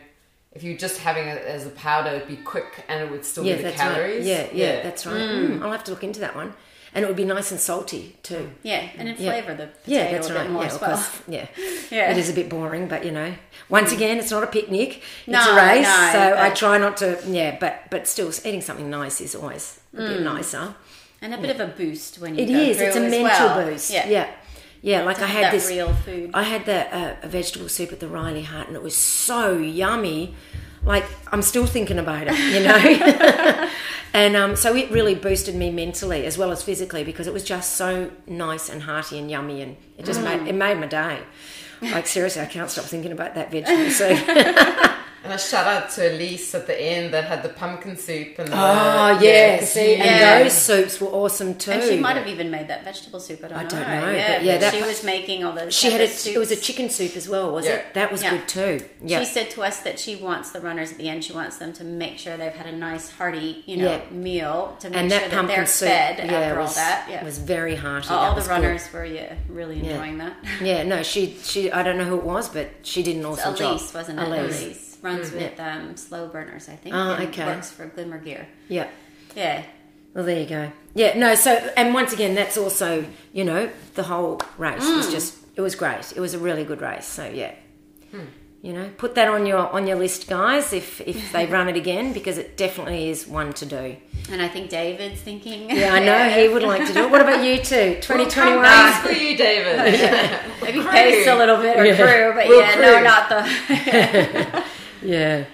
[0.52, 3.46] if you're just having it as a powder, it'd be quick and it would still
[3.46, 4.28] Yeah, be the that's calories.
[4.28, 4.54] right.
[4.54, 5.16] Yeah, yeah, that's right.
[5.16, 6.54] Mm, I'll have to look into that one.
[6.96, 8.52] And it would be nice and salty too.
[8.62, 9.32] Yeah, and in Yeah.
[9.32, 10.44] flavour the potato Yeah, that's a right.
[10.44, 10.80] bit more Yeah, well.
[10.96, 11.10] course.
[11.28, 11.48] Yeah.
[11.89, 12.12] Yeah.
[12.12, 13.34] It is a bit boring, but you know,
[13.70, 15.02] once again, it's not a picnic.
[15.26, 15.88] It's No, a race.
[15.88, 19.80] no, so I try not to, yeah, but but still, eating something nice is always
[19.94, 20.24] a bit Mm.
[20.24, 20.76] nicer.
[21.22, 22.82] And a bit of a boost when you It is.
[22.82, 23.66] it's a mental well.
[23.66, 23.91] boost.
[23.91, 24.28] Yeah, Yeah.
[24.86, 26.32] Yeah, like I had this real food.
[26.34, 29.58] I had the uh, a vegetable soup at the Riley Hut, and it was so
[29.58, 30.36] yummy.
[30.86, 33.69] Like I'm still thinking about it, you know.
[34.13, 37.43] and um, so it really boosted me mentally as well as physically because it was
[37.43, 41.19] just so nice and hearty and yummy, and it just made it made my day.
[41.81, 44.97] Like seriously, I can't stop thinking about that vegetable soup.
[45.24, 48.49] And a shout out to Elise at the end that had the pumpkin soup and
[48.49, 50.43] the, oh yeah, 'cause see, you- and Yeah.
[50.43, 51.71] those soups were awesome too.
[51.71, 53.41] and she might have even made that vegetable soup.
[53.43, 55.74] I don't, I don't know, Yeah, but yeah, but that- she was making all those.
[55.74, 57.76] She had a, separate it was a chicken soup as well, was Yeah.
[57.76, 57.93] it?
[57.93, 58.32] That was Yeah.
[58.32, 58.86] good too.
[59.01, 59.19] Yeah.
[59.19, 61.24] She said to us that she wants the runners at the end.
[61.24, 63.99] She wants them to make sure they've had a nice hearty, you know, Yeah.
[64.11, 66.76] meal to make and sure that that pumpkin they're soup, fed yeah, after was, all
[66.76, 67.07] that.
[67.09, 68.07] Yeah, was very hearty.
[68.11, 68.51] Oh, all That the was good.
[68.53, 69.91] runners were yeah really Yeah.
[69.91, 70.34] enjoying that.
[70.61, 73.55] Yeah, no, she she I don't know who it was, but she did an awesome
[73.55, 73.71] job.
[73.71, 74.28] Elise wasn't it?
[74.28, 74.61] Elise.
[74.61, 76.95] Elise runs with um, Slow Burners, I think.
[76.95, 77.45] Oh, and okay.
[77.45, 78.47] Works for Glimmer Gear.
[78.70, 78.88] Yeah.
[79.36, 79.64] Yeah,
[80.14, 80.72] Well, there you go.
[80.95, 81.34] Yeah, no.
[81.36, 84.97] So, and once again, that's also you know the whole race Mm.
[84.97, 86.14] was just it was great.
[86.16, 87.06] It was a really good race.
[87.06, 87.54] So yeah,
[88.12, 88.26] Hmm.
[88.62, 90.72] you know, put that on your on your list, guys.
[90.72, 93.95] If if they run it again, because it definitely is one to do.
[94.32, 95.70] and I think David's thinking.
[95.72, 97.10] Yeah, I know he would like to do it.
[97.10, 97.97] What about you two?
[98.01, 98.70] Twenty twenty We'll one.
[98.70, 99.78] come race for you, David.
[100.62, 100.91] Maybe Crew.
[100.91, 101.95] pace a little bit or Yeah.
[101.97, 102.82] crew, but We'll yeah, crew.
[102.86, 104.64] no, not the.
[105.04, 105.45] Yeah.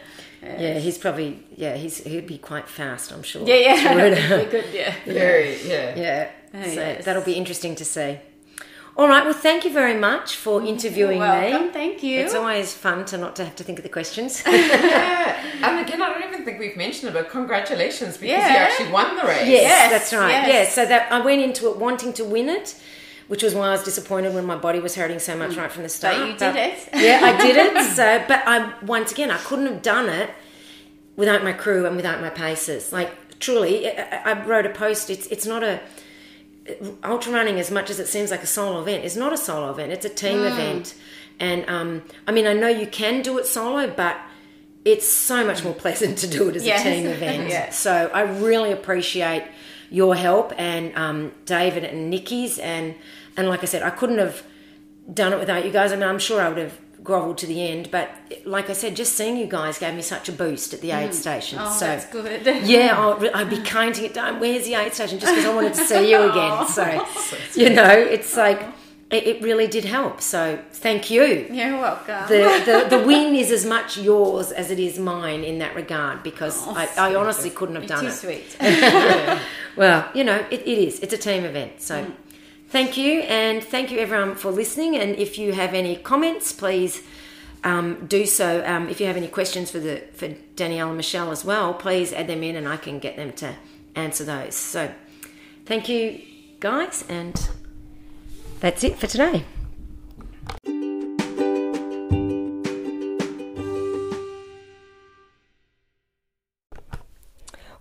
[0.42, 3.46] Yeah, he's probably yeah he's he'd be quite fast, I'm sure.
[3.46, 3.76] yeah, yeah,
[4.30, 4.46] Sure.
[4.52, 4.66] Good.
[4.74, 4.96] Yeah.
[5.06, 5.96] Very, yeah.
[5.98, 6.30] Yeah.
[6.54, 7.06] Oh, so yes.
[7.06, 8.18] that'll be interesting to see.
[8.98, 9.24] All right.
[9.24, 11.72] Well, thank you very much for interviewing welcome, me.
[11.74, 12.20] thank you.
[12.20, 14.42] It's always fun to not to have to think of the questions.
[14.46, 15.46] Yeah.
[15.62, 19.16] And again, I don't even think we've mentioned it, but congratulations because you actually won
[19.18, 19.48] the race.
[19.48, 20.32] yes, Yes, that's right.
[20.48, 20.48] yes.
[20.70, 20.84] Yeah.
[20.84, 22.76] So that I went into it wanting to win it,
[23.30, 25.84] which was why I was disappointed when my body was hurting so much right from
[25.84, 26.16] the start.
[26.18, 26.28] Mm.
[26.34, 26.90] you did it.
[26.94, 27.70] yeah, I did it.
[27.96, 30.30] So, but I once again I couldn't have done it
[31.16, 32.92] without my crew and without my paces.
[32.92, 35.10] Like truly, I, I wrote a post.
[35.10, 35.80] It's it's not a
[37.04, 39.72] ultra running as much as it seems like a solo event It's not a solo
[39.72, 40.52] event it's a team Mm.
[40.52, 40.94] event
[41.40, 44.18] and um, i mean i know you can do it solo but
[44.86, 46.82] it's so much more pleasant to do it as Yes.
[46.82, 47.72] a team event Yeah.
[47.72, 49.46] so i really appreciate
[49.90, 52.94] your help and um, david and nikki's and
[53.40, 54.44] and like i said i couldn't have
[55.12, 57.66] done it without you guys i mean i'm sure i would have groveled to the
[57.66, 58.12] end but
[58.46, 61.12] like i said just seeing you guys gave me such a boost at the aid
[61.12, 61.14] mm.
[61.14, 62.46] station Oh, so that's good.
[62.66, 64.40] yeah, I'll, I'd be counting it down.
[64.40, 65.18] Where's the aid station?
[65.20, 66.52] Just because I wanted to see you again.
[66.60, 68.42] Oh, so, you know, it's oh.
[68.42, 68.62] like
[69.12, 70.22] it, really did help.
[70.22, 71.48] So, thank you.
[71.52, 72.28] You're welcome.
[72.28, 76.22] The, the the win is as much yours as it is mine in that regard
[76.22, 78.52] because oh, I, I honestly couldn't have done too it.
[78.52, 79.40] sweet.
[79.80, 81.00] Well, you know, it, it is.
[81.00, 81.82] It's a team event.
[81.82, 82.12] So, mm.
[82.70, 84.96] Thank you, and thank you everyone for listening.
[84.96, 87.04] And if you have any comments, please
[87.64, 88.64] um, do so.
[88.66, 92.14] Um, if you have any questions for the for Danielle and Michelle as well, please
[92.14, 93.56] add them in, and I can get them to
[93.96, 94.56] answer those.
[94.56, 94.92] So,
[95.66, 96.22] thank you,
[96.60, 97.50] guys, and
[98.60, 99.44] that's it for today.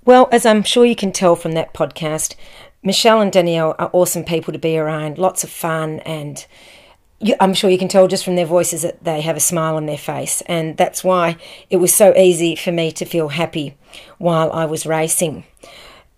[0.04, 2.34] Well, as I'm sure you can tell from that podcast,
[2.82, 6.46] Michelle and Danielle are awesome people to be around, lots of fun, and
[7.20, 9.76] you, I'm sure you can tell just from their voices that they have a smile
[9.76, 11.36] on their face, and that's why
[11.70, 13.76] it was so easy for me to feel happy
[14.18, 15.44] while I was racing.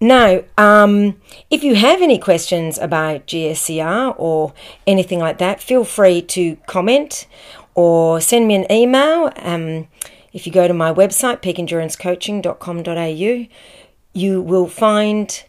[0.03, 4.55] Now, um, if you have any questions about GSER or
[4.87, 7.27] anything like that, feel free to comment
[7.75, 9.31] or send me an email.
[9.37, 9.89] Um,
[10.33, 13.47] if you go to my website, peakendurancecoaching.com.au,
[14.13, 15.45] you will find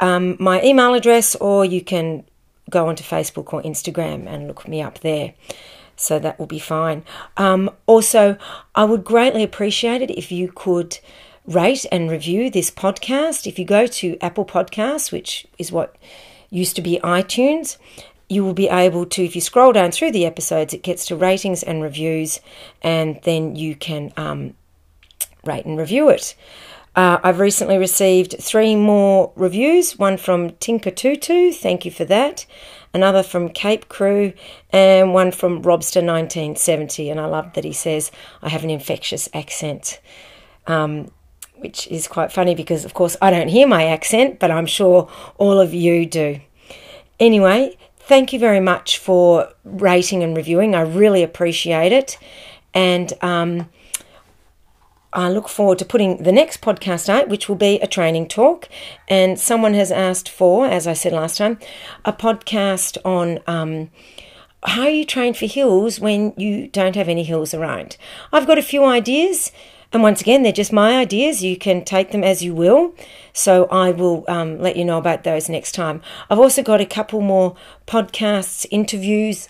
[0.00, 2.24] um, my email address, or you can
[2.70, 5.34] go onto Facebook or Instagram and look me up there.
[5.96, 7.02] So that will be fine.
[7.36, 8.36] Um, also,
[8.74, 10.98] I would greatly appreciate it if you could
[11.44, 13.46] rate and review this podcast.
[13.46, 15.96] If you go to Apple Podcasts, which is what
[16.50, 17.78] used to be iTunes,
[18.28, 21.16] you will be able to, if you scroll down through the episodes, it gets to
[21.16, 22.40] ratings and reviews,
[22.82, 24.54] and then you can um,
[25.44, 26.36] rate and review it.
[26.98, 32.44] Uh, I've recently received three more reviews one from Tinker Tutu, thank you for that,
[32.92, 34.32] another from Cape Crew,
[34.70, 37.08] and one from Robster1970.
[37.08, 38.10] And I love that he says,
[38.42, 40.00] I have an infectious accent.
[40.66, 41.12] Um,
[41.58, 45.08] which is quite funny because, of course, I don't hear my accent, but I'm sure
[45.36, 46.40] all of you do.
[47.20, 50.74] Anyway, thank you very much for rating and reviewing.
[50.74, 52.18] I really appreciate it.
[52.74, 53.68] And um,
[55.18, 58.68] I look forward to putting the next podcast out, which will be a training talk.
[59.08, 61.58] And someone has asked for, as I said last time,
[62.04, 63.90] a podcast on um,
[64.62, 67.96] how you train for hills when you don't have any hills around.
[68.32, 69.50] I've got a few ideas.
[69.92, 71.42] And once again, they're just my ideas.
[71.42, 72.94] You can take them as you will.
[73.32, 76.00] So I will um, let you know about those next time.
[76.30, 77.56] I've also got a couple more
[77.88, 79.48] podcasts, interviews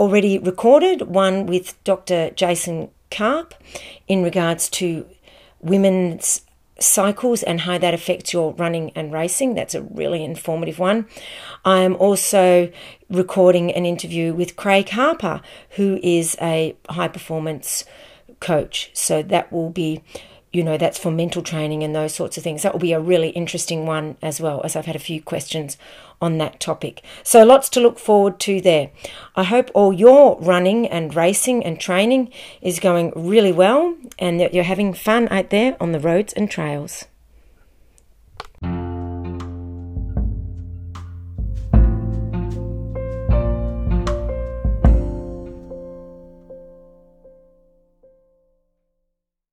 [0.00, 1.02] already recorded.
[1.02, 2.30] One with Dr.
[2.30, 3.54] Jason Karp
[4.06, 5.06] in regards to
[5.60, 6.42] women's
[6.80, 9.54] cycles and how that affects your running and racing.
[9.54, 11.06] That's a really informative one.
[11.64, 12.70] I am also
[13.10, 15.40] recording an interview with Craig Harper,
[15.70, 17.84] who is a high performance
[18.40, 18.90] coach.
[18.94, 20.02] So that will be,
[20.52, 22.62] you know, that's for mental training and those sorts of things.
[22.62, 25.76] That will be a really interesting one as well, as I've had a few questions
[26.20, 27.02] on that topic.
[27.22, 28.90] So lots to look forward to there.
[29.36, 34.54] I hope all your running and racing and training is going really well and that
[34.54, 37.04] you're having fun out there on the roads and trails.